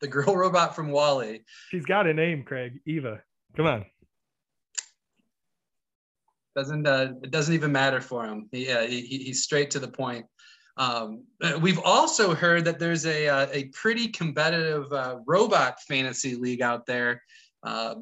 the 0.00 0.08
girl 0.08 0.36
robot 0.36 0.76
from 0.76 0.90
WALL-E. 0.90 1.40
She's 1.70 1.86
got 1.86 2.06
a 2.06 2.12
name, 2.12 2.42
Craig. 2.44 2.80
Eva. 2.86 3.22
Come 3.56 3.66
on. 3.66 3.86
Doesn't 6.54 6.86
uh, 6.86 7.14
it 7.22 7.30
doesn't 7.30 7.54
even 7.54 7.72
matter 7.72 8.02
for 8.02 8.26
him. 8.26 8.46
He, 8.52 8.70
uh, 8.70 8.82
he 8.82 9.00
he's 9.00 9.42
straight 9.42 9.70
to 9.70 9.78
the 9.78 9.88
point. 9.88 10.26
Um, 10.76 11.24
we've 11.60 11.80
also 11.84 12.34
heard 12.34 12.64
that 12.64 12.78
there's 12.78 13.04
a, 13.04 13.28
uh, 13.28 13.46
a 13.52 13.64
pretty 13.64 14.08
competitive 14.08 14.90
uh, 14.92 15.18
robot 15.26 15.80
fantasy 15.82 16.34
league 16.34 16.62
out 16.62 16.86
there. 16.86 17.22
Uh, 17.62 17.96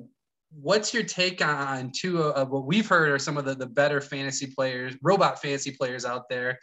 what's 0.60 0.94
your 0.94 1.02
take 1.02 1.44
on 1.44 1.90
two 1.94 2.22
of 2.22 2.50
what 2.50 2.64
we've 2.64 2.88
heard 2.88 3.10
are 3.10 3.18
some 3.18 3.36
of 3.36 3.44
the, 3.44 3.54
the 3.54 3.66
better 3.66 4.00
fantasy 4.00 4.46
players, 4.46 4.94
robot 5.02 5.40
fantasy 5.42 5.72
players 5.72 6.04
out 6.04 6.28
there? 6.28 6.58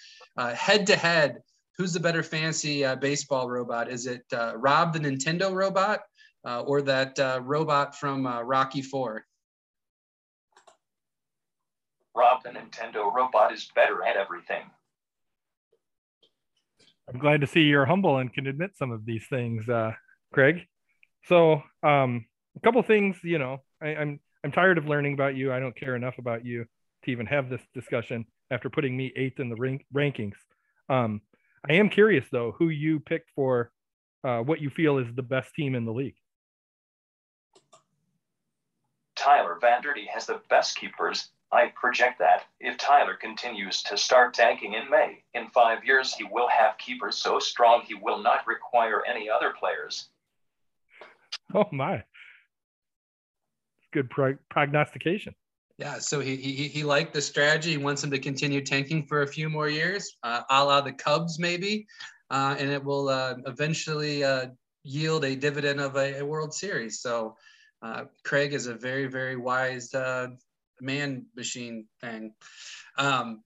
head 0.53 0.87
to 0.87 0.95
head, 0.95 1.39
who's 1.77 1.93
the 1.93 1.99
better 1.99 2.23
fantasy 2.23 2.85
uh, 2.85 2.95
baseball 2.95 3.49
robot? 3.49 3.89
Is 3.89 4.07
it 4.07 4.23
uh, 4.33 4.53
Rob 4.55 4.93
the 4.93 4.99
Nintendo 4.99 5.53
robot 5.53 6.01
or 6.43 6.81
that 6.83 7.17
robot 7.43 7.95
from 7.95 8.25
Rocky 8.25 8.81
Four? 8.81 9.25
Rob 12.15 12.41
the 12.43 12.49
Nintendo 12.49 13.13
robot 13.13 13.53
is 13.53 13.69
better 13.75 14.03
at 14.03 14.15
everything. 14.15 14.63
I'm 17.09 17.19
glad 17.19 17.41
to 17.41 17.47
see 17.47 17.61
you're 17.61 17.85
humble 17.85 18.17
and 18.17 18.33
can 18.33 18.47
admit 18.47 18.71
some 18.75 18.91
of 18.91 19.05
these 19.05 19.25
things, 19.29 19.67
uh, 19.69 19.93
Craig. 20.33 20.65
So, 21.25 21.63
um, 21.83 22.25
a 22.55 22.59
couple 22.61 22.81
things, 22.83 23.17
you 23.23 23.39
know, 23.39 23.61
I, 23.81 23.95
I'm, 23.95 24.19
I'm 24.43 24.51
tired 24.51 24.77
of 24.77 24.87
learning 24.87 25.13
about 25.13 25.35
you. 25.35 25.53
I 25.53 25.59
don't 25.59 25.75
care 25.75 25.95
enough 25.95 26.17
about 26.17 26.45
you 26.45 26.65
to 27.03 27.11
even 27.11 27.25
have 27.27 27.49
this 27.49 27.61
discussion 27.73 28.25
after 28.51 28.69
putting 28.69 28.95
me 28.95 29.13
eighth 29.15 29.39
in 29.39 29.49
the 29.49 29.55
rank, 29.55 29.85
rankings. 29.93 30.35
Um, 30.89 31.21
I 31.69 31.73
am 31.73 31.89
curious 31.89 32.25
though, 32.31 32.53
who 32.57 32.69
you 32.69 32.99
picked 32.99 33.29
for 33.35 33.71
uh, 34.23 34.39
what 34.39 34.61
you 34.61 34.69
feel 34.69 34.97
is 34.97 35.07
the 35.15 35.23
best 35.23 35.53
team 35.53 35.75
in 35.75 35.85
the 35.85 35.93
league. 35.93 36.15
Tyler 39.15 39.57
Vanderdy 39.61 40.07
has 40.07 40.25
the 40.25 40.41
best 40.49 40.77
keepers 40.77 41.29
I 41.51 41.71
project 41.75 42.19
that, 42.19 42.43
if 42.59 42.77
Tyler 42.77 43.15
continues 43.15 43.81
to 43.83 43.97
start 43.97 44.33
tanking 44.33 44.73
in 44.73 44.89
May, 44.89 45.23
in 45.33 45.47
five 45.47 45.85
years 45.85 46.13
he 46.13 46.25
will 46.25 46.49
have 46.49 46.77
keepers 46.77 47.15
so 47.15 47.39
strong 47.39 47.83
he 47.87 47.93
will 47.93 48.21
not 48.21 48.45
require 48.45 49.03
any 49.05 49.29
other 49.29 49.53
players. 49.57 50.09
Oh 51.53 51.65
my. 51.71 52.03
Good 53.93 54.09
pro- 54.09 54.37
prognostication. 54.49 55.33
Yeah, 55.77 55.99
so 55.99 56.19
he, 56.19 56.35
he 56.35 56.67
he 56.67 56.83
liked 56.83 57.13
the 57.13 57.21
strategy. 57.21 57.71
He 57.71 57.77
wants 57.77 58.03
him 58.03 58.11
to 58.11 58.19
continue 58.19 58.61
tanking 58.61 59.05
for 59.05 59.21
a 59.21 59.27
few 59.27 59.47
more 59.47 59.69
years, 59.69 60.17
uh, 60.23 60.41
a 60.49 60.65
la 60.65 60.81
the 60.81 60.91
Cubs 60.91 61.37
maybe, 61.39 61.85
uh, 62.31 62.55
and 62.57 62.71
it 62.71 62.83
will 62.83 63.09
uh, 63.09 63.35
eventually 63.45 64.23
uh, 64.23 64.47
yield 64.83 65.23
a 65.23 65.35
dividend 65.35 65.79
of 65.79 65.95
a, 65.95 66.19
a 66.19 66.25
World 66.25 66.53
Series. 66.53 66.99
So 66.99 67.37
uh, 67.83 68.05
Craig 68.23 68.53
is 68.53 68.65
a 68.65 68.73
very 68.73 69.05
very 69.05 69.37
wise 69.37 69.93
uh, 69.93 70.29
man 70.81 71.25
machine 71.35 71.85
thing. 72.01 72.33
Um, 72.97 73.43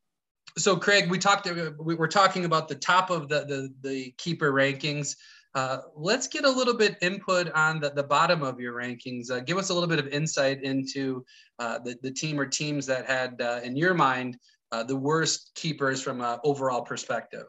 so 0.58 0.76
Craig, 0.76 1.10
we 1.10 1.18
talked. 1.18 1.48
We 1.80 1.96
were 1.96 2.08
talking 2.08 2.46
about 2.46 2.68
the 2.68 2.76
top 2.76 3.10
of 3.10 3.30
the 3.30 3.46
the, 3.46 3.74
the 3.82 4.14
keeper 4.18 4.52
rankings. 4.52 5.16
Uh, 5.54 5.80
let's 5.96 6.28
get 6.28 6.46
a 6.46 6.50
little 6.50 6.74
bit 6.74 6.98
input 7.02 7.52
on 7.52 7.80
the, 7.82 7.90
the 7.90 8.04
bottom 8.04 8.42
of 8.42 8.60
your 8.60 8.74
rankings. 8.74 9.30
Uh, 9.30 9.42
give 9.42 9.58
us 9.58 9.70
a 9.70 9.74
little 9.74 9.90
bit 9.90 10.00
of 10.00 10.08
insight 10.08 10.64
into 10.64 11.26
uh, 11.60 11.78
the, 11.80 11.98
the 12.04 12.12
team 12.12 12.40
or 12.40 12.46
teams 12.46 12.86
that 12.86 13.06
had, 13.06 13.42
uh, 13.42 13.60
in 13.62 13.76
your 13.76 13.94
mind, 13.94 14.38
uh, 14.72 14.82
the 14.82 14.96
worst 14.96 15.52
keepers 15.56 16.02
from 16.02 16.22
an 16.22 16.40
overall 16.46 16.82
perspective. 16.82 17.48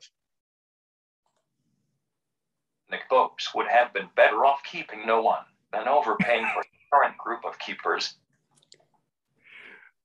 Nick 2.91 3.09
Bopes 3.09 3.55
would 3.55 3.69
have 3.69 3.95
been 3.95 4.09
better 4.17 4.45
off 4.45 4.63
keeping 4.65 5.07
no 5.07 5.23
one 5.23 5.45
than 5.73 5.87
overpaying 5.87 6.45
for 6.53 6.63
the 6.63 6.79
current 6.93 7.17
group 7.17 7.45
of 7.45 7.59
keepers 7.61 8.17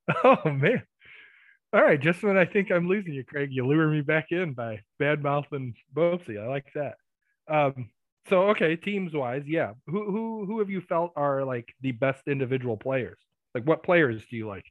Oh 0.24 0.50
man. 0.50 0.84
All 1.74 1.82
right, 1.82 2.00
just 2.00 2.24
when 2.24 2.38
I 2.38 2.46
think 2.46 2.72
I'm 2.72 2.88
losing 2.88 3.13
you, 3.13 3.26
Craig, 3.26 3.50
you 3.52 3.67
lure 3.67 3.89
me 3.89 4.02
back 4.02 4.28
in 4.32 4.54
by 4.54 4.80
bad 5.00 5.22
mouthing 5.22 5.76
Bopsy. 5.93 6.41
I 6.41 6.48
like 6.48 6.67
that. 6.76 6.96
Um, 7.50 7.89
so 8.30 8.50
okay, 8.50 8.76
teams 8.76 9.13
wise, 9.13 9.43
yeah. 9.46 9.74
Who 9.88 10.10
who 10.10 10.46
who 10.46 10.60
have 10.60 10.70
you 10.70 10.82
felt 10.82 11.12
are 11.15 11.43
like 11.43 11.74
the 11.82 11.91
best 11.91 12.28
individual 12.28 12.78
players? 12.78 13.17
Like 13.54 13.65
what 13.65 13.84
players 13.84 14.24
do 14.30 14.38
you 14.38 14.48
like? 14.48 14.65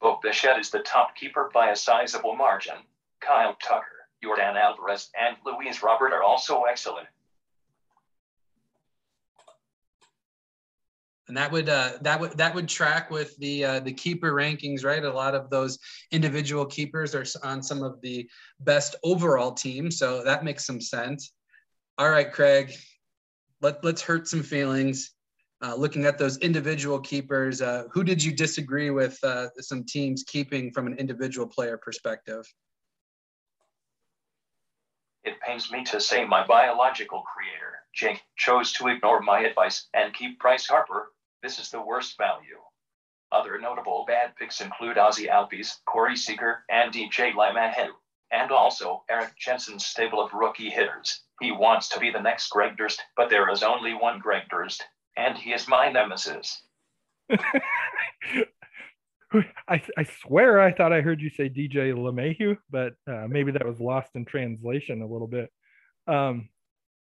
Bo 0.00 0.20
Bichette 0.22 0.58
is 0.58 0.70
the 0.70 0.80
top 0.80 1.16
keeper 1.16 1.50
by 1.52 1.70
a 1.70 1.76
sizable 1.76 2.36
margin. 2.36 2.76
Kyle 3.20 3.56
Tucker, 3.62 4.08
Yordan 4.22 4.54
Alvarez, 4.54 5.10
and 5.18 5.36
Luis 5.46 5.82
Robert 5.82 6.12
are 6.12 6.22
also 6.22 6.62
excellent. 6.64 7.06
And 11.28 11.36
that 11.36 11.50
would 11.50 11.68
uh, 11.68 11.92
that 12.02 12.20
would 12.20 12.32
that 12.32 12.54
would 12.54 12.68
track 12.68 13.10
with 13.10 13.36
the 13.38 13.64
uh, 13.64 13.80
the 13.80 13.92
keeper 13.92 14.32
rankings, 14.32 14.84
right? 14.84 15.02
A 15.04 15.12
lot 15.12 15.34
of 15.34 15.48
those 15.48 15.78
individual 16.10 16.66
keepers 16.66 17.14
are 17.14 17.24
on 17.42 17.62
some 17.62 17.82
of 17.82 18.00
the 18.02 18.28
best 18.60 18.96
overall 19.02 19.52
teams, 19.52 19.98
so 19.98 20.22
that 20.24 20.44
makes 20.44 20.66
some 20.66 20.80
sense. 20.80 21.32
All 21.96 22.10
right, 22.10 22.30
Craig, 22.30 22.74
let 23.62 23.82
let's 23.82 24.02
hurt 24.02 24.28
some 24.28 24.42
feelings. 24.42 25.12
Uh, 25.62 25.74
looking 25.74 26.04
at 26.04 26.18
those 26.18 26.36
individual 26.38 27.00
keepers, 27.00 27.62
uh, 27.62 27.84
who 27.90 28.04
did 28.04 28.22
you 28.22 28.32
disagree 28.32 28.90
with? 28.90 29.18
Uh, 29.22 29.46
some 29.60 29.82
teams 29.84 30.22
keeping 30.26 30.70
from 30.72 30.86
an 30.86 30.94
individual 30.98 31.46
player 31.46 31.78
perspective. 31.78 32.44
It 35.22 35.40
pains 35.40 35.72
me 35.72 35.84
to 35.84 36.00
say 36.02 36.26
my 36.26 36.46
biological 36.46 37.22
creator, 37.22 37.78
Jake, 37.94 38.20
chose 38.36 38.72
to 38.74 38.88
ignore 38.88 39.22
my 39.22 39.40
advice 39.40 39.88
and 39.94 40.12
keep 40.12 40.38
Bryce 40.38 40.66
Harper 40.66 41.13
this 41.44 41.58
is 41.58 41.68
the 41.70 41.80
worst 41.80 42.16
value. 42.16 42.58
Other 43.30 43.60
notable 43.60 44.06
bad 44.08 44.34
picks 44.36 44.62
include 44.62 44.96
Ozzie 44.96 45.26
Albies, 45.26 45.74
Corey 45.86 46.16
Seager, 46.16 46.64
and 46.70 46.90
DJ 46.90 47.34
LeMahieu, 47.34 47.90
and 48.32 48.50
also 48.50 49.04
Eric 49.10 49.36
Jensen's 49.38 49.84
stable 49.84 50.22
of 50.22 50.32
rookie 50.32 50.70
hitters. 50.70 51.20
He 51.42 51.52
wants 51.52 51.90
to 51.90 52.00
be 52.00 52.10
the 52.10 52.22
next 52.22 52.48
Greg 52.48 52.78
Durst, 52.78 53.02
but 53.14 53.28
there 53.28 53.50
is 53.50 53.62
only 53.62 53.92
one 53.92 54.20
Greg 54.20 54.44
Durst, 54.48 54.82
and 55.18 55.36
he 55.36 55.52
is 55.52 55.68
my 55.68 55.90
nemesis. 55.90 56.62
I, 59.68 59.82
I 59.98 60.04
swear 60.22 60.60
I 60.60 60.72
thought 60.72 60.92
I 60.92 61.02
heard 61.02 61.20
you 61.20 61.28
say 61.28 61.50
DJ 61.50 61.92
LeMahieu, 61.92 62.56
but 62.70 62.94
uh, 63.06 63.26
maybe 63.28 63.52
that 63.52 63.66
was 63.66 63.80
lost 63.80 64.10
in 64.14 64.24
translation 64.24 65.02
a 65.02 65.06
little 65.06 65.26
bit. 65.26 65.52
Um, 66.06 66.48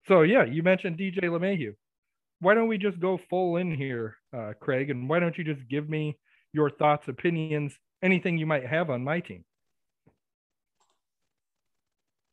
so 0.07 0.23
yeah, 0.23 0.43
you 0.43 0.63
mentioned 0.63 0.97
DJ 0.97 1.23
LeMahieu 1.25 1.75
why 2.43 2.53
don't 2.53 2.67
we 2.67 2.77
just 2.77 2.99
go 2.99 3.17
full 3.29 3.57
in 3.57 3.73
here, 3.73 4.17
uh, 4.35 4.53
Craig? 4.59 4.89
And 4.89 5.09
why 5.09 5.19
don't 5.19 5.37
you 5.37 5.43
just 5.43 5.67
give 5.67 5.89
me 5.89 6.17
your 6.51 6.69
thoughts, 6.69 7.07
opinions, 7.07 7.73
anything 8.01 8.37
you 8.37 8.45
might 8.45 8.65
have 8.65 8.89
on 8.89 9.03
my 9.03 9.19
team? 9.19 9.43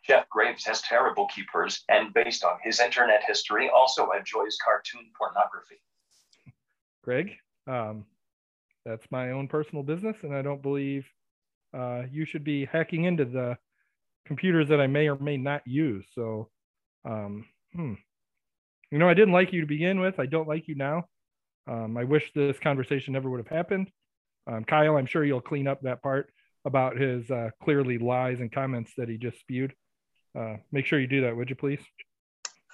Jeff 0.05 0.29
Graves 0.29 0.65
has 0.65 0.81
terrible 0.83 1.27
keepers, 1.29 1.85
and 1.89 2.13
based 2.13 2.43
on 2.43 2.59
his 2.63 2.81
internet 2.81 3.23
history, 3.27 3.71
also 3.71 4.11
enjoys 4.11 4.59
cartoon 4.65 5.07
pornography. 5.17 5.81
Craig, 7.05 7.37
um, 7.67 8.05
that's 8.85 9.07
my 9.11 9.31
own 9.31 9.47
personal 9.47 9.83
business, 9.83 10.17
and 10.23 10.35
I 10.35 10.43
don't 10.43 10.63
believe 10.63 11.07
uh, 11.73 12.03
you 12.11 12.25
should 12.25 12.45
be 12.45 12.65
hacking 12.65 13.05
into 13.05 13.25
the 13.25 13.57
computers 14.27 14.69
that 14.69 14.81
I 14.81 14.87
may 14.87 15.09
or 15.09 15.17
may 15.19 15.37
not 15.37 15.63
use. 15.67 16.07
So, 16.15 16.49
um, 17.05 17.47
hmm, 17.73 17.95
you 18.91 18.99
know, 18.99 19.09
I 19.09 19.15
didn't 19.15 19.33
like 19.33 19.53
you 19.53 19.61
to 19.61 19.67
begin 19.67 20.01
with. 20.01 20.19
I 20.19 20.27
don't 20.27 20.49
like 20.49 20.69
you 20.69 20.75
now. 20.75 21.05
Um, 21.69 21.97
I 21.97 22.05
wish 22.05 22.33
this 22.35 22.59
conversation 22.59 23.13
never 23.13 23.31
would 23.31 23.39
have 23.39 23.49
happened. 23.49 23.91
Um, 24.47 24.65
Kyle, 24.65 24.97
I'm 24.97 25.07
sure 25.07 25.25
you'll 25.25 25.41
clean 25.41 25.69
up 25.69 25.81
that 25.83 26.03
part 26.03 26.31
about 26.65 26.97
his 26.97 27.31
uh, 27.31 27.51
clearly 27.63 27.99
lies 27.99 28.41
and 28.41 28.51
comments 28.51 28.93
that 28.97 29.09
he 29.09 29.17
just 29.17 29.39
spewed. 29.39 29.73
Uh, 30.39 30.57
make 30.73 30.87
sure 30.87 31.01
you 31.01 31.07
do 31.07 31.23
that, 31.23 31.37
would 31.37 31.51
you 31.51 31.57
please? 31.57 31.81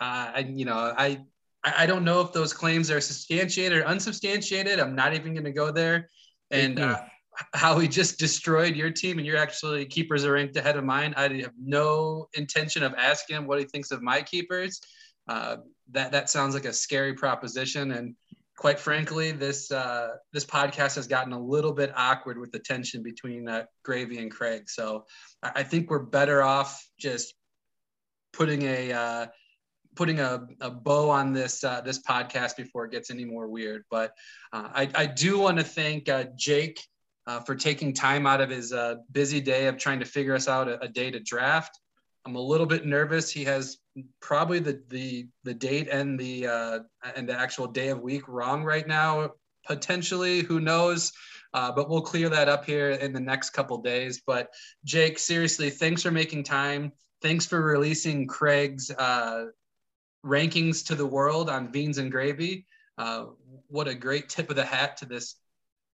Uh, 0.01 0.31
I, 0.35 0.47
you 0.49 0.65
know, 0.65 0.95
I, 0.97 1.21
I 1.65 1.87
don't 1.87 2.05
know 2.05 2.21
if 2.21 2.33
those 2.33 2.53
claims 2.53 2.91
are 2.91 3.01
substantiated 3.01 3.79
or 3.79 3.87
unsubstantiated. 3.87 4.79
I'm 4.79 4.95
not 4.95 5.15
even 5.15 5.33
going 5.33 5.45
to 5.45 5.53
go 5.53 5.71
there. 5.71 6.09
And 6.51 6.79
uh, 6.79 7.01
how 7.55 7.79
he 7.79 7.89
just 7.89 8.19
destroyed 8.19 8.77
your 8.77 8.91
team 8.91 9.19
and 9.19 9.27
your 9.27 9.37
actually 9.37 9.85
keepers 9.87 10.25
are 10.25 10.33
ranked 10.33 10.57
ahead 10.57 10.77
of 10.77 10.85
mine. 10.85 11.15
I 11.17 11.29
have 11.43 11.53
no 11.61 12.29
intention 12.35 12.83
of 12.83 12.95
asking 12.95 13.37
him 13.37 13.47
what 13.47 13.59
he 13.59 13.65
thinks 13.65 13.91
of 13.91 14.03
my 14.03 14.23
keepers. 14.23 14.81
Uh, 15.29 15.57
that 15.93 16.13
that 16.13 16.31
sounds 16.31 16.55
like 16.55 16.65
a 16.65 16.73
scary 16.73 17.15
proposition. 17.15 17.93
And 17.93 18.15
quite 18.57 18.79
frankly, 18.79 19.33
this 19.33 19.71
uh, 19.71 20.09
this 20.33 20.45
podcast 20.45 20.97
has 20.97 21.07
gotten 21.07 21.33
a 21.33 21.41
little 21.41 21.73
bit 21.73 21.93
awkward 21.95 22.39
with 22.39 22.53
the 22.53 22.59
tension 22.59 23.03
between 23.03 23.49
uh, 23.49 23.65
Gravy 23.85 24.19
and 24.19 24.31
Craig. 24.31 24.69
So 24.69 25.05
I, 25.43 25.53
I 25.57 25.63
think 25.63 25.91
we're 25.91 26.01
better 26.01 26.43
off 26.43 26.85
just 26.99 27.35
putting 28.33 28.63
a 28.63 28.93
uh, 28.93 29.27
putting 29.95 30.21
a, 30.21 30.47
a 30.61 30.71
bow 30.71 31.11
on 31.11 31.33
this 31.33 31.63
uh, 31.63 31.81
this 31.83 32.01
podcast 32.03 32.57
before 32.57 32.87
it 32.87 32.93
gets 32.93 33.11
any 33.11 33.25
more 33.25 33.49
weird. 33.49 33.85
But 33.91 34.13
uh, 34.53 34.69
I, 34.75 34.91
I 34.95 35.07
do 35.07 35.39
want 35.39 35.59
to 35.59 35.65
thank 35.65 36.09
uh, 36.09 36.25
Jake 36.37 36.81
for 37.45 37.57
taking 37.57 37.93
time 37.93 38.25
out 38.25 38.41
of 38.41 38.51
his 38.51 38.73
busy 39.11 39.41
day 39.41 39.67
of 39.67 39.79
trying 39.79 39.99
to 39.99 40.05
figure 40.05 40.35
us 40.35 40.47
out 40.47 40.69
a, 40.69 40.81
a, 40.81 40.87
day 40.87 41.11
to 41.11 41.19
draft. 41.19 41.77
I'm 42.25 42.37
a 42.37 42.41
little 42.41 42.67
bit 42.67 42.87
nervous. 42.87 43.33
He 43.33 43.43
has 43.45 43.79
probably 44.21 44.59
the 44.59 44.83
the 44.89 45.29
the 45.45 45.55
date 45.55 45.89
and 45.89 46.19
the 46.19 46.47
uh, 46.47 46.79
and 47.15 47.29
the 47.29 47.39
actual 47.39 47.67
day 47.67 47.89
of 47.89 48.01
week 48.01 48.29
wrong 48.29 48.65
right 48.65 48.87
now. 48.87 49.33
Potentially, 49.67 50.41
who 50.41 50.61
knows? 50.61 51.13
Uh, 51.53 51.73
but 51.73 51.89
we'll 51.89 52.03
clear 52.03 52.29
that 52.29 52.49
up 52.49 52.65
here 52.65 52.91
in 52.91 53.13
the 53.13 53.21
next 53.21 53.51
couple 53.51 53.79
days. 53.79 54.23
But 54.25 54.51
Jake, 54.85 55.19
seriously, 55.19 55.71
thanks 55.71 56.03
for 56.03 56.11
making 56.11 56.45
time. 56.45 56.93
Thanks 57.23 57.47
for 57.47 57.61
releasing 57.63 58.27
Craig's 58.27 58.91
uh, 58.91 59.47
rankings 60.25 60.87
to 60.87 60.95
the 60.95 61.07
world 61.07 61.49
on 61.49 61.69
beans 61.69 61.99
and 61.99 62.13
gravy. 62.13 62.67
Uh, 62.99 63.27
what 63.69 63.89
a 63.89 63.95
great 63.95 64.29
tip 64.29 64.51
of 64.51 64.57
the 64.57 64.65
hat 64.65 64.99
to 64.99 65.07
this 65.07 65.37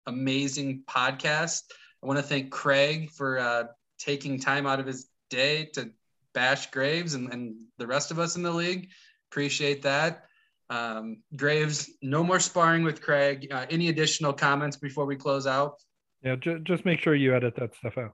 amazing 0.07 0.83
podcast. 0.89 1.63
I 2.03 2.07
want 2.07 2.17
to 2.17 2.23
thank 2.23 2.51
Craig 2.51 3.11
for 3.11 3.39
uh, 3.39 3.63
taking 3.99 4.39
time 4.39 4.65
out 4.65 4.79
of 4.79 4.87
his 4.87 5.07
day 5.29 5.65
to 5.73 5.91
bash 6.33 6.71
Graves 6.71 7.13
and, 7.13 7.31
and 7.33 7.55
the 7.77 7.87
rest 7.87 8.11
of 8.11 8.19
us 8.19 8.35
in 8.35 8.43
the 8.43 8.51
league. 8.51 8.89
Appreciate 9.31 9.81
that. 9.83 10.25
Um, 10.69 11.21
Graves, 11.35 11.89
no 12.01 12.23
more 12.23 12.39
sparring 12.39 12.83
with 12.83 13.01
Craig. 13.01 13.47
Uh, 13.51 13.65
any 13.69 13.89
additional 13.89 14.31
comments 14.31 14.77
before 14.77 15.05
we 15.05 15.15
close 15.15 15.45
out? 15.45 15.75
Yeah, 16.23 16.35
ju- 16.35 16.59
just 16.59 16.85
make 16.85 16.99
sure 16.99 17.15
you 17.15 17.35
edit 17.35 17.55
that 17.57 17.75
stuff 17.75 17.97
out. 17.97 18.13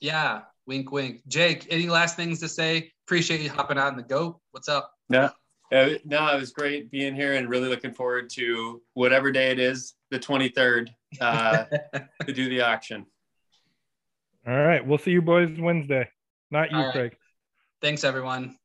Yeah, 0.00 0.42
wink, 0.66 0.90
wink. 0.90 1.22
Jake, 1.28 1.66
any 1.70 1.88
last 1.88 2.16
things 2.16 2.40
to 2.40 2.48
say? 2.48 2.92
Appreciate 3.06 3.40
you 3.40 3.50
hopping 3.50 3.78
on 3.78 3.96
the 3.96 4.02
goat. 4.02 4.40
What's 4.50 4.68
up? 4.68 4.92
Yeah. 5.08 5.30
Uh, 5.72 5.90
no, 6.04 6.26
it 6.28 6.40
was 6.40 6.52
great 6.52 6.90
being 6.90 7.14
here 7.14 7.34
and 7.34 7.48
really 7.48 7.68
looking 7.68 7.92
forward 7.92 8.30
to 8.30 8.82
whatever 8.94 9.32
day 9.32 9.50
it 9.50 9.58
is, 9.58 9.94
the 10.10 10.18
23rd, 10.18 10.88
uh, 11.20 11.64
to 12.26 12.32
do 12.32 12.48
the 12.48 12.60
auction. 12.60 13.04
All 14.46 14.54
right. 14.54 14.84
We'll 14.84 14.98
see 14.98 15.10
you 15.10 15.22
boys 15.22 15.50
Wednesday. 15.58 16.08
Not 16.50 16.70
you, 16.70 16.78
right. 16.78 16.92
Craig. 16.92 17.16
Thanks, 17.80 18.04
everyone. 18.04 18.56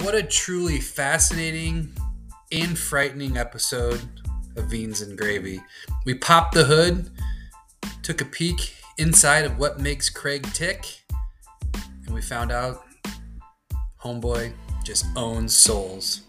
What 0.00 0.14
a 0.14 0.22
truly 0.22 0.80
fascinating 0.80 1.92
and 2.50 2.78
frightening 2.78 3.36
episode 3.36 4.00
of 4.56 4.70
Beans 4.70 5.02
and 5.02 5.16
Gravy. 5.16 5.60
We 6.06 6.14
popped 6.14 6.54
the 6.54 6.64
hood, 6.64 7.10
took 8.02 8.20
a 8.20 8.24
peek 8.24 8.74
inside 8.98 9.44
of 9.44 9.58
what 9.58 9.78
makes 9.78 10.08
Craig 10.08 10.46
tick, 10.54 10.86
and 12.06 12.14
we 12.14 12.22
found 12.22 12.50
out 12.50 12.84
Homeboy 14.02 14.52
just 14.84 15.04
owns 15.16 15.54
souls. 15.54 16.22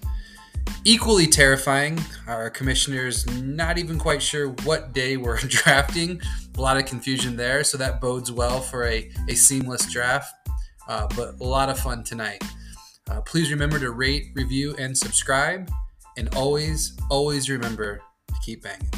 Equally 0.84 1.28
terrifying, 1.28 2.00
our 2.28 2.50
commissioners 2.50 3.26
not 3.42 3.78
even 3.78 4.00
quite 4.00 4.22
sure 4.22 4.50
what 4.64 4.94
day 4.94 5.18
we're 5.18 5.38
drafting. 5.48 6.20
A 6.58 6.62
lot 6.62 6.78
of 6.78 6.86
confusion 6.86 7.36
there, 7.36 7.64
so 7.64 7.78
that 7.78 8.02
bodes 8.02 8.32
well 8.32 8.62
for 8.62 8.86
a, 8.86 9.10
a 9.30 9.36
seamless 9.36 9.92
draft. 9.92 10.34
Uh, 10.88 11.08
but 11.16 11.40
a 11.40 11.44
lot 11.44 11.70
of 11.70 11.80
fun 11.80 12.04
tonight. 12.04 12.44
Uh, 13.10 13.22
please 13.22 13.52
remember 13.52 13.80
to 13.80 13.92
rate, 13.92 14.32
review, 14.36 14.76
and 14.78 14.98
subscribe. 14.98 15.70
And 16.18 16.34
always, 16.36 16.98
always 17.10 17.50
remember 17.50 18.02
to 18.28 18.34
keep 18.44 18.64
banging. 18.64 18.90